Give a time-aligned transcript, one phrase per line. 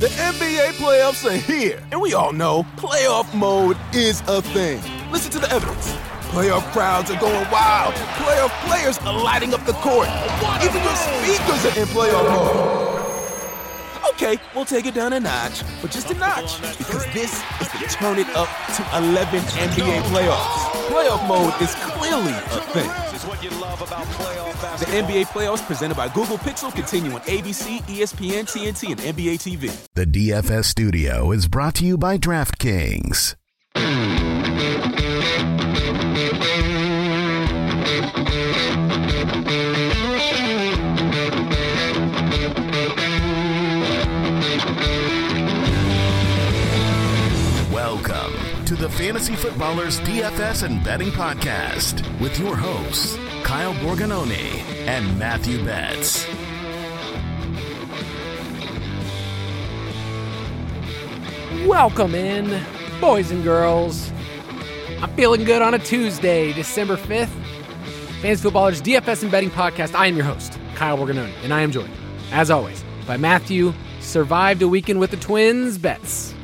[0.00, 4.80] The NBA playoffs are here, and we all know playoff mode is a thing.
[5.12, 5.92] Listen to the evidence.
[6.32, 7.92] Playoff crowds are going wild.
[8.16, 10.08] Playoff players are lighting up the court.
[10.64, 12.89] Even your speakers are in playoff mode.
[14.22, 17.78] Okay, we'll take it down a notch, but just a notch, because this is the
[17.88, 20.68] turn it up to 11 NBA playoffs.
[20.90, 22.90] Playoff mode is clearly a thing.
[24.78, 29.88] The NBA playoffs presented by Google Pixel continue on ABC, ESPN, TNT, and NBA TV.
[29.94, 33.36] The DFS studio is brought to you by DraftKings.
[48.80, 54.56] The Fantasy Footballers DFS and Betting Podcast with your hosts, Kyle Borgognoni
[54.86, 56.26] and Matthew Betz.
[61.68, 62.64] Welcome in,
[63.02, 64.10] boys and girls.
[65.02, 67.28] I'm feeling good on a Tuesday, December 5th.
[68.22, 69.94] Fantasy Footballers DFS and Betting Podcast.
[69.94, 71.92] I am your host, Kyle Borgognoni, and I am joined,
[72.32, 73.74] as always, by Matthew.
[74.00, 76.34] Survived a weekend with the twins, Betz.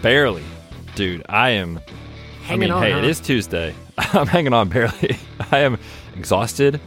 [0.00, 0.42] Barely.
[0.96, 1.78] Dude, I am.
[2.44, 2.98] Hanging I mean, on, hey, huh?
[3.00, 3.74] it is Tuesday.
[3.98, 5.18] I'm hanging on barely.
[5.52, 5.78] I am
[6.16, 6.80] exhausted.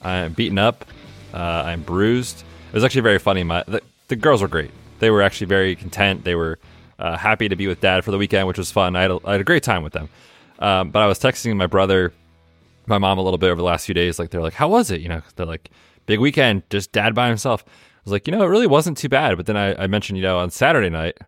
[0.00, 0.86] I'm beaten up.
[1.34, 2.44] Uh, I'm bruised.
[2.68, 3.44] It was actually very funny.
[3.44, 4.70] My the, the girls were great.
[5.00, 6.24] They were actually very content.
[6.24, 6.58] They were
[6.98, 8.96] uh, happy to be with dad for the weekend, which was fun.
[8.96, 10.08] I had a, I had a great time with them.
[10.58, 12.10] Um, but I was texting my brother,
[12.86, 14.18] my mom a little bit over the last few days.
[14.18, 15.68] Like they're like, "How was it?" You know, they're like,
[16.06, 19.10] "Big weekend, just dad by himself." I was like, you know, it really wasn't too
[19.10, 19.36] bad.
[19.36, 21.18] But then I, I mentioned, you know, on Saturday night,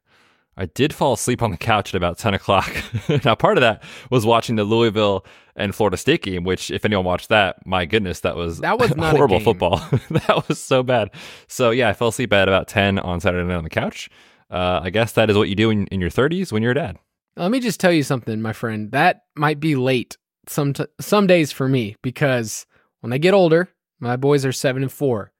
[0.56, 2.72] I did fall asleep on the couch at about 10 o'clock.
[3.25, 5.26] now, part of that was watching the Louisville
[5.56, 8.91] and Florida State game, which, if anyone watched that, my goodness, that was That was
[8.98, 9.76] horrible football.
[10.10, 11.10] that was so bad.
[11.48, 14.09] So, yeah, I fell asleep at about 10 on Saturday night on the couch.
[14.50, 16.76] Uh, I guess that is what you do in, in your 30s when you're a
[16.76, 16.98] dad.
[17.37, 18.93] Let me just tell you something, my friend.
[18.93, 20.16] That might be late
[20.47, 22.66] some t- some days for me because
[23.00, 25.32] when I get older, my boys are seven and four.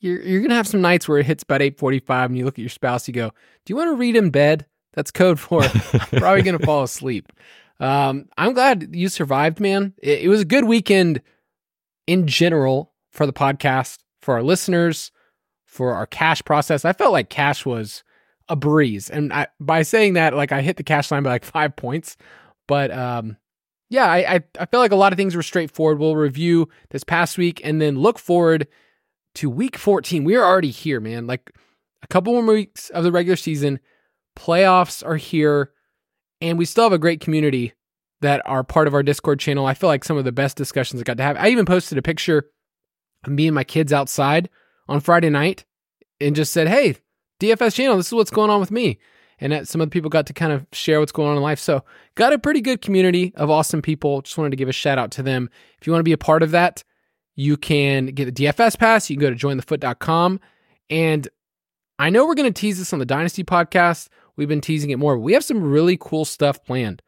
[0.00, 2.44] You're you're gonna have some nights where it hits about eight forty five, and you
[2.44, 3.28] look at your spouse, you go,
[3.64, 7.32] "Do you want to read in bed?" That's code for I'm probably gonna fall asleep.
[7.80, 9.94] Um, I'm glad you survived, man.
[9.98, 11.20] It, it was a good weekend
[12.06, 15.12] in general for the podcast, for our listeners,
[15.64, 16.84] for our cash process.
[16.84, 18.02] I felt like cash was
[18.48, 19.10] a breeze.
[19.10, 22.16] And I, by saying that, like I hit the cash line by like five points.
[22.66, 23.36] But um,
[23.90, 25.98] yeah, I, I I feel like a lot of things were straightforward.
[25.98, 28.66] We'll review this past week and then look forward
[29.38, 30.24] to week 14.
[30.24, 31.28] We are already here, man.
[31.28, 31.52] Like
[32.02, 33.78] a couple more weeks of the regular season,
[34.36, 35.70] playoffs are here,
[36.40, 37.72] and we still have a great community
[38.20, 39.64] that are part of our Discord channel.
[39.64, 41.36] I feel like some of the best discussions I got to have.
[41.36, 42.50] I even posted a picture
[43.24, 44.50] of me and my kids outside
[44.88, 45.64] on Friday night
[46.20, 46.96] and just said, "Hey,
[47.38, 48.98] DFS channel, this is what's going on with me."
[49.38, 51.42] And that some of the people got to kind of share what's going on in
[51.44, 51.60] life.
[51.60, 51.84] So,
[52.16, 54.20] got a pretty good community of awesome people.
[54.22, 55.48] Just wanted to give a shout out to them.
[55.80, 56.82] If you want to be a part of that,
[57.38, 59.08] you can get the DFS pass.
[59.08, 60.40] You can go to jointhefoot.com.
[60.90, 61.28] And
[62.00, 64.08] I know we're going to tease this on the Dynasty podcast.
[64.34, 67.00] We've been teasing it more, we have some really cool stuff planned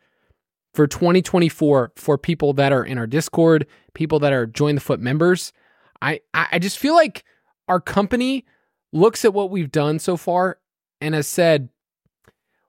[0.73, 5.01] for 2024 for people that are in our Discord, people that are Join the Foot
[5.01, 5.53] members.
[6.01, 7.25] I I just feel like
[7.67, 8.47] our company
[8.93, 10.59] looks at what we've done so far
[11.01, 11.71] and has said,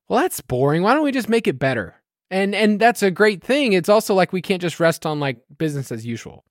[0.08, 0.82] well, that's boring.
[0.82, 1.96] Why don't we just make it better?
[2.32, 3.74] And and that's a great thing.
[3.74, 6.44] It's also like we can't just rest on like business as usual.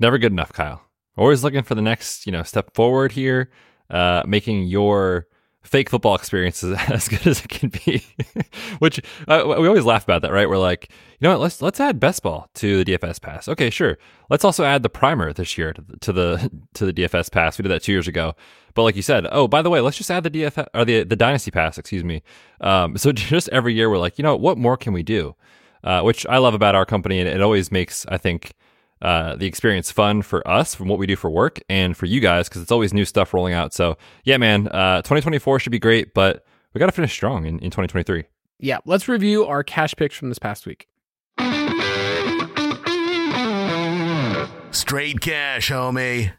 [0.00, 0.82] Never good enough, Kyle.
[1.16, 3.50] Always looking for the next, you know, step forward here,
[3.90, 5.26] uh, making your
[5.62, 8.02] fake football experience as, as good as it can be.
[8.78, 10.48] Which uh, we always laugh about that, right?
[10.48, 11.40] We're like, you know what?
[11.40, 13.48] Let's let's add best ball to the DFS pass.
[13.48, 13.98] Okay, sure.
[14.30, 17.58] Let's also add the primer this year to the to the, to the DFS pass.
[17.58, 18.34] We did that two years ago.
[18.74, 21.02] But like you said, oh by the way, let's just add the DFS or the
[21.02, 21.76] the dynasty pass.
[21.76, 22.22] Excuse me.
[22.62, 25.34] Um, so just every year we're like, you know, what more can we do?
[25.82, 28.54] Uh, which I love about our company, and it always makes I think
[29.02, 32.20] uh, the experience fun for us from what we do for work and for you
[32.20, 33.72] guys because it's always new stuff rolling out.
[33.72, 36.44] So yeah, man, uh, 2024 should be great, but
[36.74, 38.24] we got to finish strong in, in 2023.
[38.58, 40.86] Yeah, let's review our cash picks from this past week.
[44.72, 46.32] Straight cash, homie.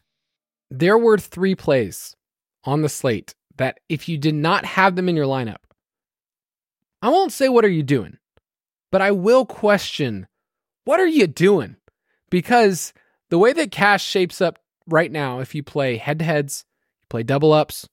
[0.69, 2.15] There were three plays
[2.63, 5.57] on the slate that if you did not have them in your lineup,
[7.01, 8.17] I won't say what are you doing,
[8.91, 10.27] but I will question
[10.85, 11.75] what are you doing?
[12.31, 12.93] Because
[13.29, 14.57] the way that cash shapes up
[14.87, 16.65] right now, if you play head to heads,
[17.01, 17.87] you play double ups,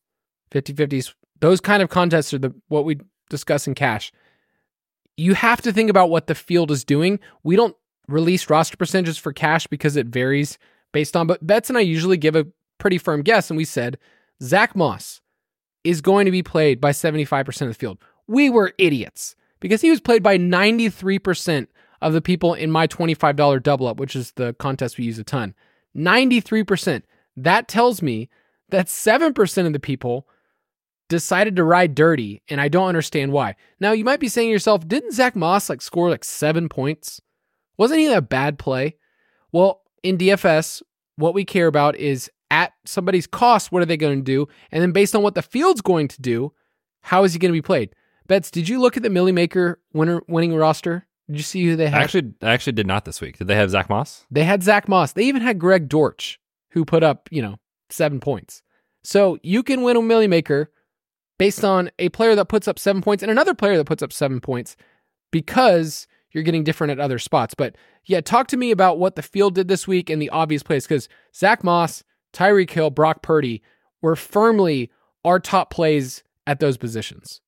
[0.51, 2.99] 50 50s, those kind of contests are the what we
[3.29, 4.11] discuss in cash.
[5.19, 7.21] You have to think about what the field is doing.
[7.43, 7.77] We don't
[8.07, 10.59] release roster percentages for cash because it varies
[10.93, 12.47] based on, but Betz and I usually give a
[12.79, 13.99] pretty firm guess, and we said
[14.43, 15.21] Zach Moss
[15.85, 17.99] is going to be played by 75% of the field.
[18.27, 21.67] We were idiots because he was played by 93%
[22.01, 25.25] of the people in my $25 double up, which is the contest we use a
[25.25, 25.55] ton.
[25.97, 27.03] 93%.
[27.37, 28.29] That tells me
[28.71, 30.27] that 7% of the people
[31.09, 33.57] decided to ride dirty, and I don't understand why.
[33.81, 37.21] Now, you might be saying to yourself, didn't Zach Moss like score like seven points?
[37.77, 38.97] Wasn't he a bad play?
[39.53, 40.83] Well, in DFS,
[41.17, 44.49] what we care about is at somebody's cost, what are they going to do?
[44.71, 46.53] And then based on what the field's going to do,
[47.03, 47.95] how is he going to be played?
[48.27, 51.07] Betz, did you look at the Milly Maker winner winning roster?
[51.29, 52.01] Did you see who they had?
[52.01, 53.39] I actually, I actually did not this week.
[53.39, 54.25] Did they have Zach Moss?
[54.31, 55.13] They had Zach Moss.
[55.13, 56.41] They even had Greg Dortch,
[56.71, 57.57] who put up, you know,
[57.91, 58.63] seven points.
[59.05, 60.71] So you can win a Milly Maker
[61.39, 64.13] based on a player that puts up seven points and another player that puts up
[64.13, 64.77] seven points
[65.31, 67.55] because you're getting different at other spots.
[67.55, 70.63] But yeah, talk to me about what the field did this week and the obvious
[70.63, 72.03] plays because Zach Moss,
[72.33, 73.63] Tyreek Hill, Brock Purdy
[74.03, 74.91] were firmly
[75.25, 77.41] our top plays at those positions.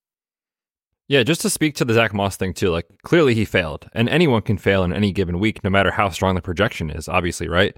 [1.11, 4.09] Yeah, just to speak to the Zach Moss thing too, like clearly he failed, and
[4.09, 7.49] anyone can fail in any given week, no matter how strong the projection is, obviously,
[7.49, 7.77] right?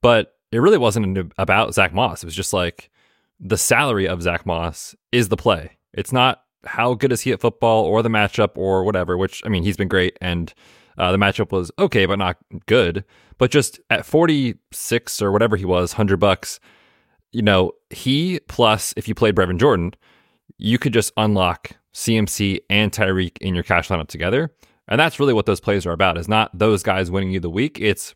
[0.00, 2.24] But it really wasn't about Zach Moss.
[2.24, 2.90] It was just like
[3.38, 5.78] the salary of Zach Moss is the play.
[5.92, 9.48] It's not how good is he at football or the matchup or whatever, which I
[9.48, 10.52] mean, he's been great and
[10.98, 12.36] uh, the matchup was okay, but not
[12.66, 13.04] good.
[13.38, 16.58] But just at 46 or whatever he was, 100 bucks,
[17.30, 19.94] you know, he plus if you played Brevin Jordan,
[20.58, 24.50] you could just unlock CMC and Tyreek in your cash lineup together.
[24.88, 26.18] And that's really what those plays are about.
[26.18, 27.78] Is not those guys winning you the week.
[27.80, 28.14] It's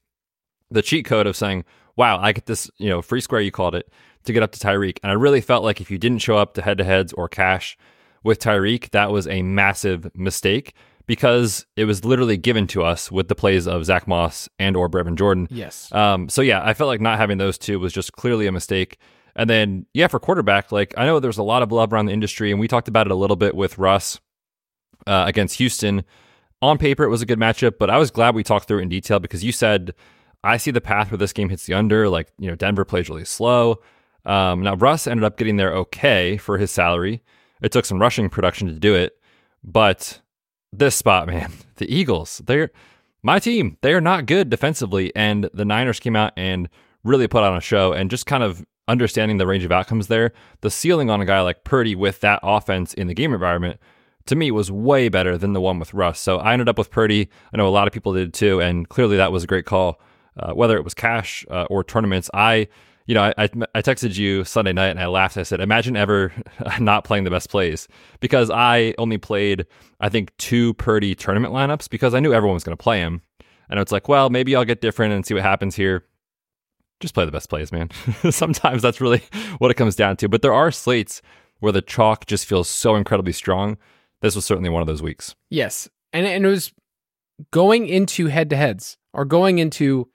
[0.70, 1.64] the cheat code of saying,
[1.96, 3.90] "Wow, I get this, you know, free square you called it
[4.24, 6.54] to get up to Tyreek." And I really felt like if you didn't show up
[6.54, 7.78] to head to heads or cash
[8.24, 10.74] with Tyreek, that was a massive mistake
[11.06, 14.88] because it was literally given to us with the plays of Zach Moss and or
[14.88, 15.46] Brevin Jordan.
[15.50, 15.92] Yes.
[15.92, 18.98] Um, so yeah, I felt like not having those two was just clearly a mistake.
[19.36, 22.12] And then, yeah, for quarterback, like I know there's a lot of love around the
[22.12, 24.18] industry, and we talked about it a little bit with Russ
[25.06, 26.04] uh, against Houston.
[26.62, 28.82] On paper, it was a good matchup, but I was glad we talked through it
[28.82, 29.92] in detail because you said,
[30.42, 32.08] I see the path where this game hits the under.
[32.08, 33.82] Like, you know, Denver plays really slow.
[34.24, 37.22] Um, now, Russ ended up getting there okay for his salary.
[37.60, 39.18] It took some rushing production to do it,
[39.62, 40.20] but
[40.72, 42.70] this spot, man, the Eagles, they're
[43.22, 43.76] my team.
[43.82, 46.70] They are not good defensively, and the Niners came out and
[47.04, 50.32] really put on a show and just kind of understanding the range of outcomes there,
[50.60, 53.80] the ceiling on a guy like Purdy with that offense in the game environment
[54.26, 56.20] to me was way better than the one with Russ.
[56.20, 57.28] So I ended up with Purdy.
[57.52, 60.00] I know a lot of people did too, and clearly that was a great call.
[60.38, 62.68] Uh, whether it was cash uh, or tournaments, I,
[63.06, 65.38] you know, I, I, I texted you Sunday night and I laughed.
[65.38, 66.32] I said, "Imagine ever
[66.80, 67.88] not playing the best plays,"
[68.20, 69.64] because I only played,
[70.00, 73.22] I think, two Purdy tournament lineups because I knew everyone was going to play him,
[73.70, 76.04] and it's like, well, maybe I'll get different and see what happens here
[77.00, 77.90] just play the best plays, man.
[78.30, 79.22] Sometimes that's really
[79.58, 80.28] what it comes down to.
[80.28, 81.22] But there are slates
[81.60, 83.76] where the chalk just feels so incredibly strong.
[84.20, 85.34] This was certainly one of those weeks.
[85.50, 85.88] Yes.
[86.12, 86.72] And, and it was
[87.50, 90.08] going into head to heads or going into,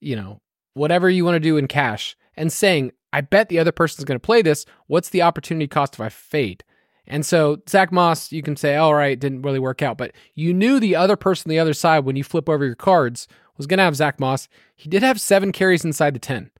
[0.00, 0.40] you know,
[0.74, 4.16] whatever you want to do in cash and saying, I bet the other person's going
[4.18, 4.66] to play this.
[4.86, 6.64] What's the opportunity cost if I fade?
[7.06, 10.54] And so Zach Moss, you can say, all right, didn't really work out, but you
[10.54, 13.66] knew the other person on the other side when you flip over your cards was
[13.66, 14.48] going to have Zach Moss.
[14.76, 16.50] He did have seven carries inside the 10,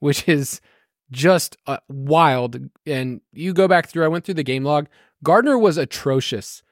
[0.00, 0.60] which is
[1.10, 2.58] just uh, wild.
[2.86, 4.88] And you go back through, I went through the game log.
[5.22, 6.62] Gardner was atrocious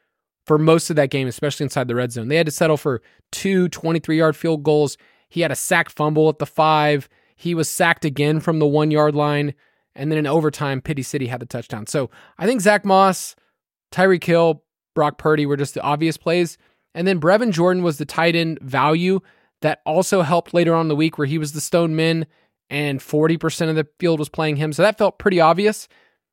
[0.46, 2.28] for most of that game, especially inside the red zone.
[2.28, 4.96] They had to settle for two 23 yard field goals.
[5.28, 7.08] He had a sack fumble at the five.
[7.36, 9.54] He was sacked again from the one yard line.
[9.94, 11.86] And then in overtime, Pity City had the touchdown.
[11.86, 13.36] So I think Zach Moss,
[13.92, 14.62] Tyreek Hill,
[14.94, 16.58] Brock Purdy were just the obvious plays.
[16.94, 19.20] And then Brevin Jordan was the tight end value
[19.62, 22.26] that also helped later on in the week where he was the stone min
[22.68, 24.72] and 40% of the field was playing him.
[24.72, 25.88] So that felt pretty obvious.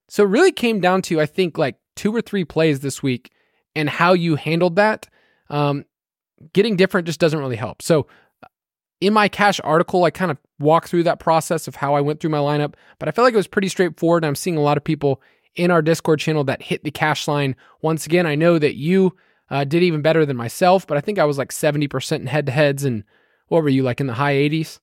[0.08, 3.32] So it really came down to, I think, like two or three plays this week
[3.76, 5.08] and how you handled that.
[5.50, 5.86] Um,
[6.54, 7.82] getting different just doesn't really help.
[7.82, 8.08] So
[9.02, 12.20] in my cash article, I kind of walk through that process of how I went
[12.20, 14.24] through my lineup, but I felt like it was pretty straightforward.
[14.24, 15.22] I'm seeing a lot of people
[15.56, 17.56] in our Discord channel that hit the cash line.
[17.82, 19.16] Once again, I know that you
[19.50, 22.46] uh, did even better than myself, but I think I was like 70% in head
[22.46, 22.84] to heads.
[22.84, 23.04] And
[23.48, 24.80] what were you like in the high 80s?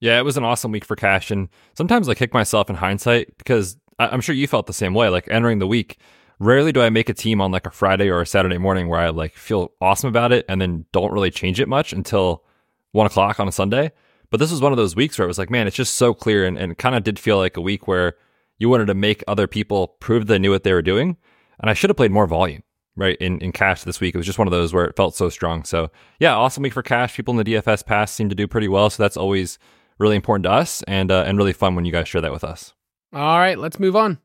[0.00, 1.30] Yeah, it was an awesome week for cash.
[1.30, 4.92] And sometimes I kick myself in hindsight because I- I'm sure you felt the same
[4.94, 5.08] way.
[5.08, 5.98] Like entering the week,
[6.38, 9.00] rarely do I make a team on like a Friday or a Saturday morning where
[9.00, 12.44] I like feel awesome about it and then don't really change it much until
[12.92, 13.92] one o'clock on a Sunday.
[14.30, 16.12] But this was one of those weeks where it was like, man, it's just so
[16.12, 18.14] clear and, and kind of did feel like a week where
[18.58, 21.16] you wanted to make other people prove they knew what they were doing.
[21.60, 22.62] And I should have played more volume,
[22.96, 23.16] right?
[23.20, 24.14] In in cash this week.
[24.14, 25.64] It was just one of those where it felt so strong.
[25.64, 27.14] So yeah, awesome week for cash.
[27.16, 28.90] People in the DFS pass seem to do pretty well.
[28.90, 29.58] So that's always
[29.98, 32.44] really important to us and uh, and really fun when you guys share that with
[32.44, 32.74] us.
[33.12, 34.18] All right, let's move on.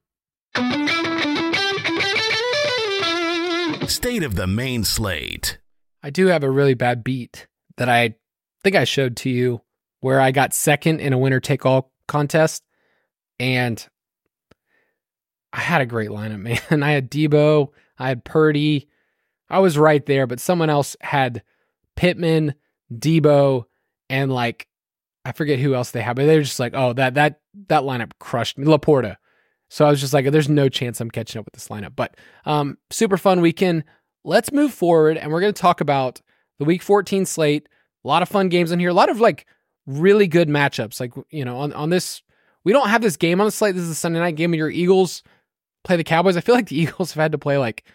[3.88, 5.58] State of the main slate.
[6.04, 7.48] I do have a really bad beat
[7.78, 8.16] that I
[8.64, 9.62] think I showed to you
[10.02, 12.64] where I got second in a winner take all contest.
[13.40, 13.86] And
[15.52, 16.84] I had a great lineup, man.
[16.84, 17.70] I had Deebo,
[18.00, 18.88] I had Purdy.
[19.50, 21.44] I was right there, but someone else had
[21.96, 22.56] Pittman,
[22.94, 23.66] Deebo,
[24.10, 24.68] and like
[25.26, 27.84] I forget who else they had, but they were just like, oh, that that that
[27.84, 28.66] lineup crushed me.
[28.66, 29.18] LaPorta.
[29.70, 31.96] So I was just like, there's no chance I'm catching up with this lineup.
[31.96, 32.16] But
[32.46, 33.84] um, super fun weekend.
[34.24, 36.22] Let's move forward, and we're to talk about
[36.58, 37.70] the Week 14 slate.
[38.04, 38.90] A lot of fun games in here.
[38.90, 39.46] A lot of like
[39.86, 41.00] really good matchups.
[41.00, 42.22] Like you know, on on this,
[42.64, 43.76] we don't have this game on the slate.
[43.76, 44.54] This is a Sunday night game.
[44.54, 45.24] Of your Eagles
[45.84, 46.38] play the Cowboys.
[46.38, 47.86] I feel like the Eagles have had to play like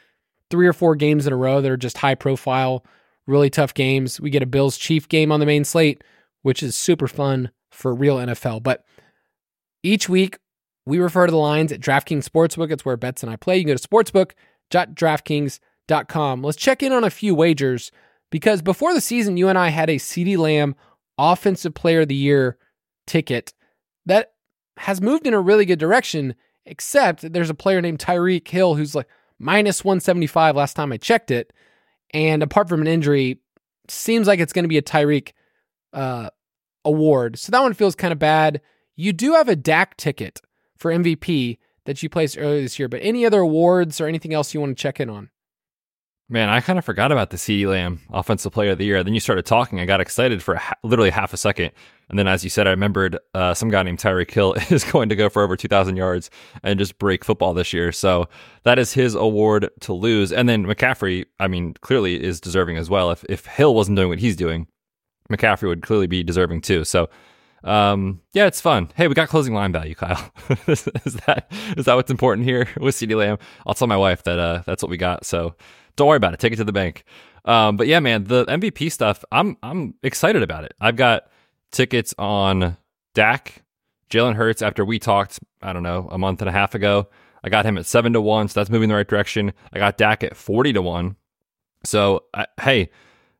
[0.50, 2.86] three or four games in a row that are just high profile,
[3.26, 4.20] really tough games.
[4.20, 6.04] We get a Bills Chief game on the main slate,
[6.42, 8.62] which is super fun for real NFL.
[8.62, 8.84] But
[9.82, 10.38] each week
[10.86, 12.70] we refer to the lines at DraftKings Sportsbook.
[12.70, 13.58] It's where Betz and I play.
[13.58, 16.42] You can go to sportsbook.draftkings.com.
[16.42, 17.90] Let's check in on a few wagers
[18.30, 20.76] because before the season, you and I had a CeeDee Lamb
[21.18, 22.58] Offensive Player of the Year
[23.06, 23.52] ticket
[24.06, 24.32] that
[24.78, 26.34] has moved in a really good direction,
[26.66, 31.30] except there's a player named Tyreek Hill who's like minus 175 last time I checked
[31.30, 31.52] it.
[32.12, 33.38] And apart from an injury,
[33.88, 35.32] seems like it's going to be a Tyreek
[35.92, 36.30] uh,
[36.84, 37.38] award.
[37.38, 38.60] So that one feels kind of bad.
[38.96, 40.40] You do have a Dak ticket
[40.76, 44.54] for MVP that you placed earlier this year, but any other awards or anything else
[44.54, 45.30] you want to check in on?
[46.30, 49.04] Man, I kind of forgot about the CeeDee Lamb Offensive Player of the Year.
[49.04, 49.78] Then you started talking.
[49.78, 51.72] I got excited for ha- literally half a second.
[52.08, 55.10] And then, as you said, I remembered uh, some guy named Tyreek Hill is going
[55.10, 56.30] to go for over 2,000 yards
[56.62, 57.92] and just break football this year.
[57.92, 58.26] So
[58.62, 60.32] that is his award to lose.
[60.32, 63.10] And then McCaffrey, I mean, clearly is deserving as well.
[63.10, 64.66] If, if Hill wasn't doing what he's doing,
[65.30, 66.84] McCaffrey would clearly be deserving too.
[66.84, 67.10] So
[67.64, 68.90] um, yeah, it's fun.
[68.94, 70.30] Hey, we got closing line value, Kyle.
[70.66, 73.38] is, is, that is that what's important here with CeeDee Lamb?
[73.66, 75.24] I'll tell my wife that uh, that's what we got.
[75.24, 75.54] So
[75.96, 76.40] don't worry about it.
[76.40, 77.04] Take it to the bank.
[77.44, 80.74] Um, but yeah, man, the MVP stuff, I'm I'm excited about it.
[80.80, 81.24] I've got
[81.72, 82.76] tickets on
[83.14, 83.64] Dak,
[84.10, 84.62] Jalen Hurts.
[84.62, 87.08] After we talked, I don't know, a month and a half ago,
[87.42, 89.52] I got him at seven to one, so that's moving the right direction.
[89.72, 91.16] I got Dak at forty to one.
[91.84, 92.90] So I, hey,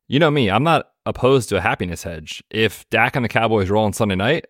[0.06, 2.42] you know me, I'm not opposed to a happiness hedge.
[2.50, 4.46] If Dak and the Cowboys roll on Sunday night,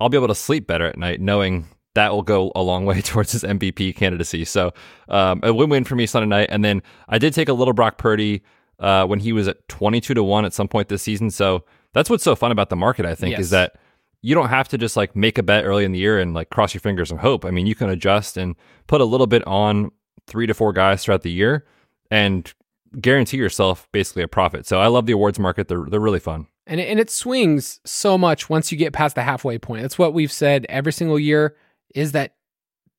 [0.00, 3.00] I'll be able to sleep better at night knowing that will go a long way
[3.02, 4.44] towards his MVP candidacy.
[4.44, 4.72] So
[5.08, 6.48] um, a win-win for me Sunday night.
[6.50, 8.42] And then I did take a little Brock Purdy
[8.78, 11.30] uh, when he was at 22 to 1 at some point this season.
[11.30, 13.40] So that's what's so fun about the market, I think, Yes.
[13.40, 13.76] is that
[14.22, 16.50] you don't have to just like make a bet early in the year and like
[16.50, 17.44] cross your fingers and hope.
[17.44, 18.54] I mean, you can adjust and
[18.86, 19.90] put a little bit on
[20.26, 21.66] three to four guys throughout the year
[22.10, 22.52] and
[23.00, 24.66] guarantee yourself basically a profit.
[24.66, 25.68] So I love the awards market.
[25.68, 26.46] They're they're really fun.
[26.66, 29.82] And it, and it swings so much once you get past the halfway point.
[29.82, 31.56] That's what we've said every single year
[31.94, 32.34] is that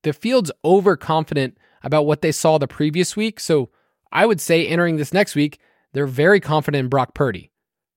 [0.02, 3.40] the field's overconfident about what they saw the previous week.
[3.40, 3.70] So
[4.12, 5.58] I would say entering this next week,
[5.92, 7.50] they're very confident in Brock Purdy,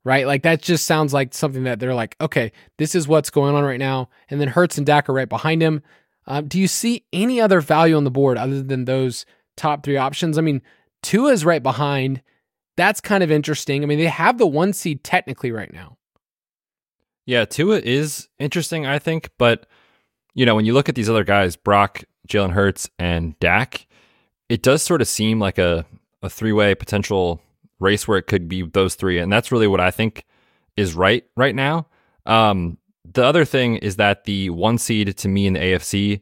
[0.04, 0.28] right?
[0.28, 3.64] Like that just sounds like something that they're like, okay, this is what's going on
[3.64, 4.10] right now.
[4.30, 5.82] And then Hurts and Dak are right behind him.
[6.28, 9.26] Um, do you see any other value on the board other than those
[9.56, 10.38] top three options?
[10.38, 10.62] I mean,
[11.02, 12.22] Tua is right behind.
[12.76, 13.84] That's kind of interesting.
[13.84, 15.98] I mean, they have the one seed technically right now.
[17.26, 19.68] Yeah, Tua is interesting, I think, but
[20.38, 23.88] you know, when you look at these other guys, Brock, Jalen Hurts, and Dak,
[24.50, 25.84] it does sort of seem like a,
[26.22, 27.42] a three way potential
[27.80, 29.18] race where it could be those three.
[29.18, 30.26] And that's really what I think
[30.78, 31.88] is right right now.
[32.28, 36.22] Um, the other thing is that the one seed to me in the AFC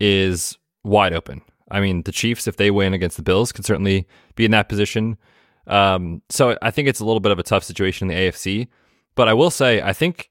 [0.00, 1.42] is wide open.
[1.70, 4.70] I mean, the Chiefs, if they win against the Bills, could certainly be in that
[4.70, 5.18] position.
[5.66, 8.68] Um, so I think it's a little bit of a tough situation in the AFC.
[9.14, 10.30] But I will say, I think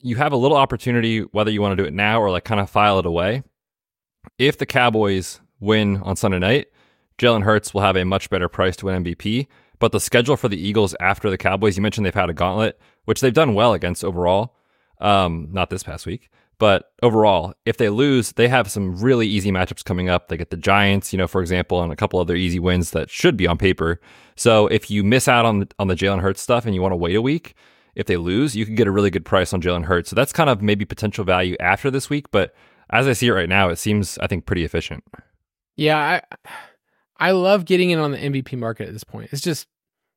[0.00, 2.60] you have a little opportunity, whether you want to do it now or like kind
[2.60, 3.42] of file it away.
[4.38, 6.68] If the Cowboys win on Sunday night,
[7.18, 9.48] Jalen Hurts will have a much better price to win MVP.
[9.80, 12.80] But the schedule for the Eagles after the Cowboys, you mentioned they've had a gauntlet,
[13.04, 14.56] which they've done well against overall.
[15.00, 16.28] Um, not this past week,
[16.58, 20.26] but overall, if they lose, they have some really easy matchups coming up.
[20.26, 23.10] They get the Giants, you know, for example, and a couple other easy wins that
[23.10, 24.00] should be on paper.
[24.34, 26.92] So if you miss out on the, on the Jalen Hurts stuff and you want
[26.92, 27.54] to wait a week,
[27.98, 30.08] if they lose, you can get a really good price on Jalen Hurts.
[30.08, 32.54] So that's kind of maybe potential value after this week, but
[32.90, 35.04] as I see it right now, it seems I think pretty efficient.
[35.76, 36.36] Yeah, I
[37.18, 39.30] I love getting in on the MVP market at this point.
[39.32, 39.66] It's just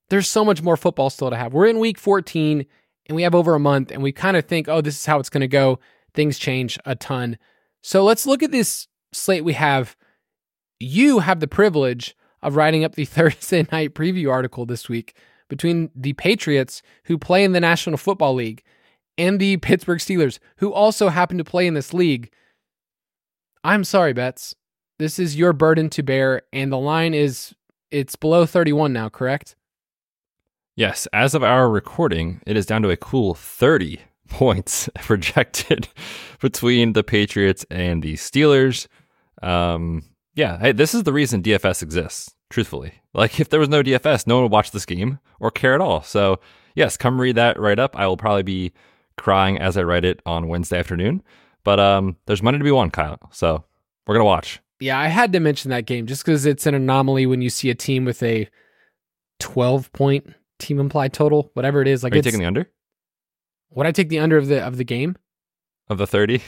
[0.09, 1.53] there's so much more football still to have.
[1.53, 2.65] We're in week 14
[3.07, 5.19] and we have over a month and we kind of think, "Oh, this is how
[5.19, 5.79] it's going to go."
[6.13, 7.38] Things change a ton.
[7.81, 9.95] So let's look at this slate we have.
[10.79, 15.15] You have the privilege of writing up the Thursday night preview article this week
[15.51, 18.63] between the Patriots, who play in the National Football League,
[19.17, 22.31] and the Pittsburgh Steelers, who also happen to play in this league.
[23.62, 24.55] I'm sorry, Betz.
[24.98, 27.53] This is your burden to bear, and the line is
[27.91, 29.58] it's below 31 now, correct?
[30.77, 35.89] Yes, as of our recording, it is down to a cool 30 points projected
[36.39, 38.88] between the Patriots and the Steelers.
[39.43, 42.93] Um, yeah, hey, this is the reason DFS exists, truthfully.
[43.13, 45.81] Like, if there was no DFS, no one would watch this game or care at
[45.81, 46.01] all.
[46.03, 46.39] So,
[46.75, 47.98] yes, come read that right up.
[47.98, 48.72] I will probably be
[49.17, 51.24] crying as I write it on Wednesday afternoon.
[51.63, 53.20] But um, there's money to be won, Kyle.
[53.31, 53.63] So,
[54.05, 54.60] we're going to watch.
[54.79, 57.70] Yeah, I had to mention that game just because it's an anomaly when you see
[57.70, 58.48] a team with a
[59.39, 62.03] 12 point team implied total, whatever it is.
[62.03, 62.70] Like, Are you taking the under?
[63.72, 65.17] Would I take the under of the of the game?
[65.89, 66.41] Of the 30?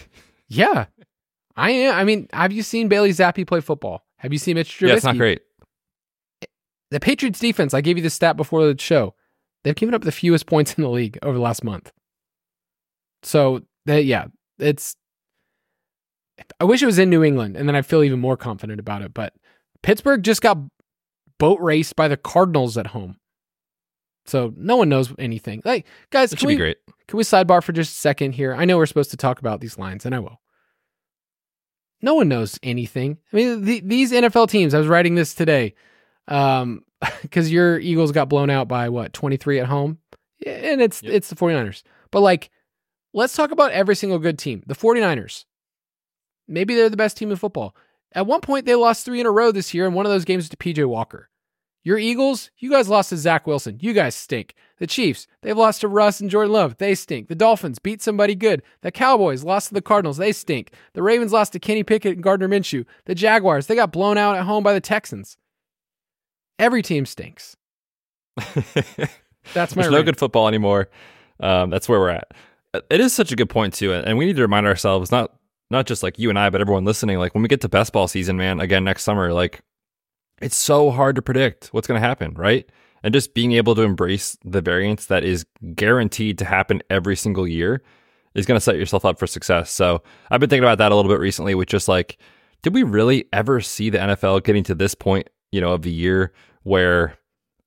[0.48, 0.86] Yeah.
[1.55, 1.95] I am.
[1.95, 4.05] I mean, have you seen Bailey Zappe play football?
[4.17, 4.88] Have you seen Mitch Trubisky?
[4.88, 5.41] Yeah, it's not great.
[6.93, 9.15] The Patriots defense, I gave you the stat before the show.
[9.63, 11.91] They've given up the fewest points in the league over the last month.
[13.23, 14.25] So, they, yeah,
[14.59, 14.95] it's
[16.59, 19.01] I wish it was in New England and then I feel even more confident about
[19.01, 19.33] it, but
[19.81, 20.57] Pittsburgh just got
[21.39, 23.17] boat raced by the Cardinals at home.
[24.25, 25.62] So no one knows anything.
[25.65, 26.77] Like, guys, It can should we, be great.
[27.07, 28.53] can we sidebar for just a second here?
[28.53, 30.39] I know we're supposed to talk about these lines, and I will.
[32.01, 33.17] No one knows anything.
[33.31, 35.73] I mean, the, these NFL teams, I was writing this today,
[36.27, 36.84] um,
[37.22, 40.00] because your Eagles got blown out by what, 23 at home?
[40.46, 41.13] And it's Yep.
[41.13, 41.84] it's the 49ers.
[42.12, 42.50] But like,
[43.13, 44.63] let's talk about every single good team.
[44.68, 45.46] The 49ers.
[46.48, 47.75] Maybe they're the best team in football.
[48.12, 50.25] At one point, they lost three in a row this year, and one of those
[50.25, 51.30] games was to PJ Walker.
[51.86, 53.77] Your Eagles, you guys lost to Zach Wilson.
[53.81, 54.53] You guys stink.
[54.77, 56.77] The Chiefs, they've lost to Russ and Jordan Love.
[56.77, 57.27] They stink.
[57.27, 58.62] The Dolphins beat somebody good.
[58.81, 60.18] The Cowboys lost to the Cardinals.
[60.18, 60.72] They stink.
[60.94, 62.86] The Ravens lost to Kenny Pickett and Gardner Minshew.
[63.05, 65.38] The Jaguars, they got blown out at home by the Texans.
[66.59, 67.57] Every team stinks.
[69.53, 70.89] That's my There's no good football anymore.
[71.39, 72.31] Um, that's where we're at.
[72.89, 75.31] It is such a good point too, and we need to remind ourselves not
[75.70, 77.18] not just like you and I, but everyone listening.
[77.20, 79.61] Like when we get to best ball season, man, again next summer, like
[80.42, 82.70] it's so hard to predict what's going to happen, right?
[83.03, 87.48] And just being able to embrace the variance that is guaranteed to happen every single
[87.48, 87.81] year
[88.33, 89.72] is going to set yourself up for success.
[89.72, 92.18] So I've been thinking about that a little bit recently, with just like,
[92.61, 95.92] did we really ever see the NFL getting to this point, you know, of the
[95.92, 97.18] year where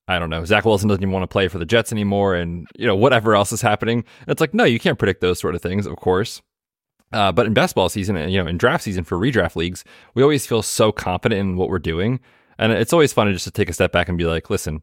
[0.09, 2.67] I don't know, Zach Wilson doesn't even want to play for the Jets anymore, and
[2.77, 3.99] you know whatever else is happening.
[4.21, 6.41] And it's like, no, you can't predict those sort of things, of course.
[7.13, 10.21] Uh, but in basketball season, and you know, in draft season for redraft leagues, we
[10.23, 12.19] always feel so confident in what we're doing,
[12.59, 14.81] and it's always fun to just to take a step back and be like, listen,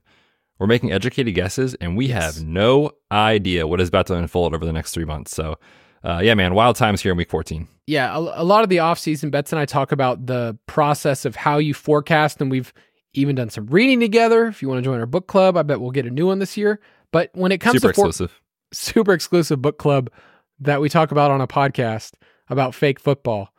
[0.59, 2.37] we're making educated guesses, and we Yes.
[2.37, 5.35] have no idea what is about to unfold over the next three months.
[5.35, 5.59] So,
[6.03, 7.67] uh, yeah, man, wild times here in week 14.
[7.87, 11.35] yeah, a, a lot of the offseason Betz and I talk about the process of
[11.37, 12.73] how you forecast, and we've
[13.15, 14.47] even done some reading together.
[14.47, 16.39] If you want to join our book club, I bet we'll get a new one
[16.39, 16.81] this year.
[17.13, 18.41] But when it comes Super to for- exclusive.
[18.73, 20.11] super exclusive book club
[20.61, 22.13] that we talk about on a podcast
[22.49, 23.51] about fake football,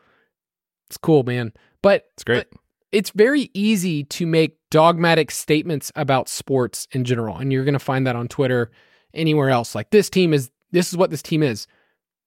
[0.87, 1.53] it's cool, man.
[1.81, 2.47] But It's great.
[2.51, 2.59] but
[2.91, 7.79] it's very easy to make dogmatic statements about sports in general, and you're going to
[7.79, 8.71] find that on Twitter,
[9.13, 9.75] anywhere else.
[9.75, 11.67] Like this team is this is what this team is.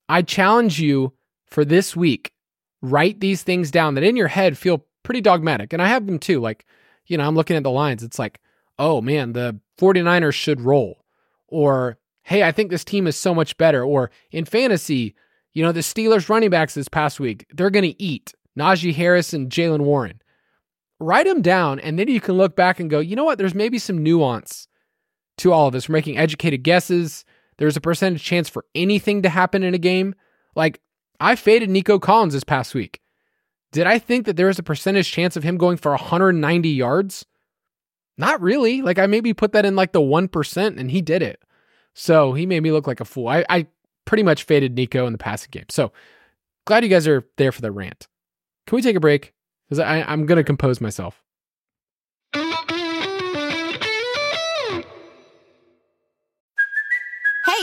[0.09, 1.13] I challenge you
[1.47, 2.33] for this week.
[2.81, 6.19] Write these things down that in your head feel pretty dogmatic, and I have them
[6.19, 6.41] too.
[6.41, 6.65] Like,
[7.09, 8.03] you know, I'm looking at the lines.
[8.03, 8.41] It's like,
[8.79, 11.05] oh man, the 49ers should roll,
[11.49, 13.83] or hey, I think this team is so much better.
[13.83, 15.15] Or in fantasy,
[15.55, 19.33] you know, the Steelers running backs this past week, they're going to eat Najee Harris
[19.33, 20.21] and Jaylen Warren.
[21.01, 23.39] Write them down, and then you can look back and go, you know what?
[23.39, 24.69] There's maybe some nuance
[25.39, 25.89] to all of this.
[25.89, 27.25] We're making educated guesses.
[27.57, 30.15] There's a percentage chance for anything to happen in a game.
[30.55, 30.81] Like,
[31.21, 33.01] I faded Nico Collins this past week.
[33.73, 37.27] Did I think that there was a percentage chance of him going for 190 yards?
[38.17, 38.83] Not really.
[38.83, 41.41] Like, I maybe put that in like the 1%, and he did it.
[41.95, 43.29] So he made me look like a fool.
[43.29, 43.67] I, I
[44.05, 45.67] pretty much faded Nico in the passing game.
[45.69, 45.93] So
[46.67, 48.09] glad you guys are there for the rant.
[48.67, 49.35] Can we take a break?
[49.69, 51.23] Because I'm going to compose myself.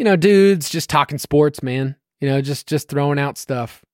[0.00, 1.94] You know, dudes just talking sports, man.
[2.20, 3.84] You know, just just throwing out stuff,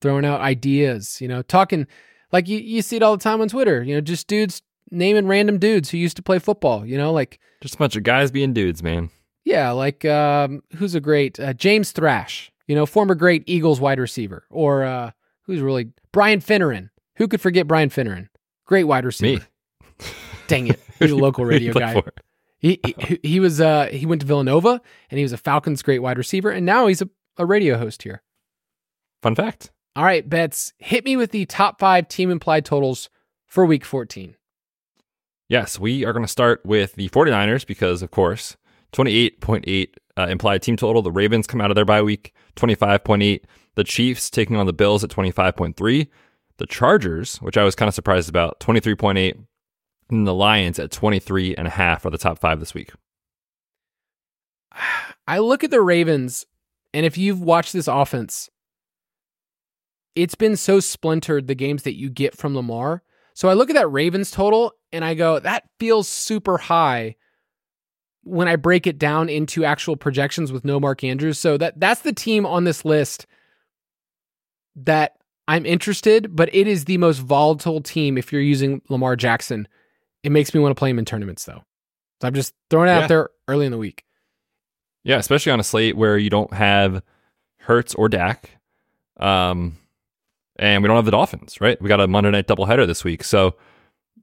[0.00, 1.20] throwing out ideas.
[1.20, 1.88] You know, talking
[2.30, 3.82] like you you see it all the time on Twitter.
[3.82, 6.86] You know, just dudes naming random dudes who used to play football.
[6.86, 9.10] You know, like Just a bunch of guys being dudes, man.
[9.44, 12.52] yeah, like um, who's a great uh, James Thrash.
[12.68, 15.10] You know, former great Eagles wide receiver, or uh,
[15.46, 16.90] who's really Brian Finneran.
[17.16, 18.28] Who could forget Brian Finneran?
[18.66, 19.44] Great wide receiver.
[20.00, 20.06] Me.
[20.46, 21.92] Dang it, he's a local Who did he radio guy.
[22.00, 22.12] for?
[22.66, 26.00] He, he he was uh he went to Villanova and he was a Falcons great
[26.00, 28.22] wide receiver and now he's a, a radio host here.
[29.22, 29.70] Fun fact.
[29.94, 30.72] All right, Betz.
[30.78, 33.08] Hit me with the top five team implied totals
[33.46, 34.34] for week 14.
[35.48, 38.56] Yes, we are going to start with the 49ers because, of course,
[38.92, 41.02] 28.8 uh, implied team total.
[41.02, 43.42] The Ravens come out of their bye week, 25.8.
[43.76, 46.08] The Chiefs taking on the Bills at 25.3.
[46.56, 49.38] The Chargers, which I was kind of surprised about, 23.8.
[50.08, 52.92] And the Lions at 23 and a half are the top five this week.
[55.28, 56.46] I look at the Ravens,
[56.94, 58.48] and if you've watched this offense,
[60.14, 63.02] it's been so splintered the games that you get from Lamar.
[63.34, 67.16] So I look at that Ravens total and I go, that feels super high
[68.22, 71.38] when I break it down into actual projections with no Mark Andrews.
[71.38, 73.26] So that that's the team on this list
[74.74, 75.16] that
[75.46, 79.68] I'm interested, but it is the most volatile team if you're using Lamar Jackson.
[80.26, 81.62] It makes me want to play him in tournaments though.
[82.20, 82.98] So I'm just throwing it Yeah.
[83.02, 84.02] out there early in the week.
[85.04, 87.00] Yeah, especially on a slate where you don't have
[87.60, 88.50] Hurts or Dak.
[89.18, 89.76] Um,
[90.58, 91.80] and we don't have the Dolphins, right?
[91.80, 93.22] We got a Monday night doubleheader this week.
[93.22, 93.54] So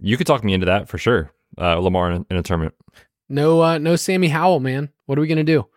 [0.02, 1.32] you could talk me into that for sure.
[1.58, 2.76] Uh, Lamar in, in a tournament.
[3.30, 4.90] No, uh, no Sammy Howell, man.
[5.06, 5.68] What are we gonna do?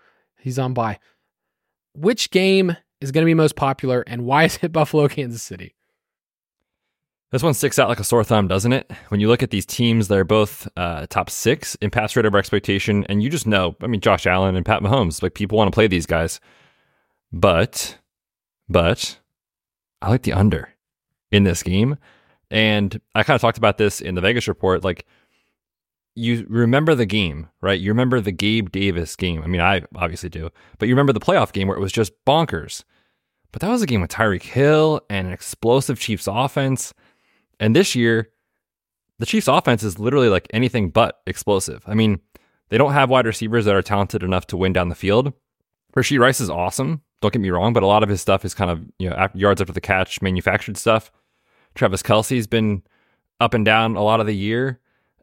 [0.40, 0.98] He's on bye.
[1.94, 5.74] Which game is gonna be most popular, and why is it Buffalo, Kansas City?
[7.36, 8.90] This one sticks out like a sore thumb, doesn't it?
[9.08, 12.38] When you look at these teams, they're both uh, top six in pass rate over
[12.38, 13.76] expectation, and you just know.
[13.82, 16.40] I mean, Josh Allen and Pat Mahomes, like people want to play these guys,
[17.30, 17.98] but,
[18.70, 19.18] but,
[20.00, 20.70] I like the under
[21.30, 21.98] in this game,
[22.50, 24.82] and I kind of talked about this in the Vegas report.
[24.82, 25.04] Like,
[26.14, 27.78] you remember the game, right?
[27.78, 29.42] You remember the Gabe Davis game.
[29.42, 32.14] I mean, I obviously do, but you remember the playoff game where it was just
[32.24, 32.82] bonkers.
[33.52, 36.94] But that was a game with Tyreek Hill and an explosive Chiefs offense.
[37.60, 38.30] And this year,
[39.18, 41.82] the Chiefs offense is literally like anything but explosive.
[41.86, 42.20] I mean,
[42.68, 45.32] they don't have wide receivers that are talented enough to win down the field.
[45.94, 47.00] Rashee Rice is awesome.
[47.22, 49.28] Don't get me wrong, but a lot of his stuff is kind of, you know,
[49.34, 51.10] yards after the catch, manufactured stuff.
[51.74, 52.82] Travis Kelce's been
[53.40, 54.80] up and down a lot of the year,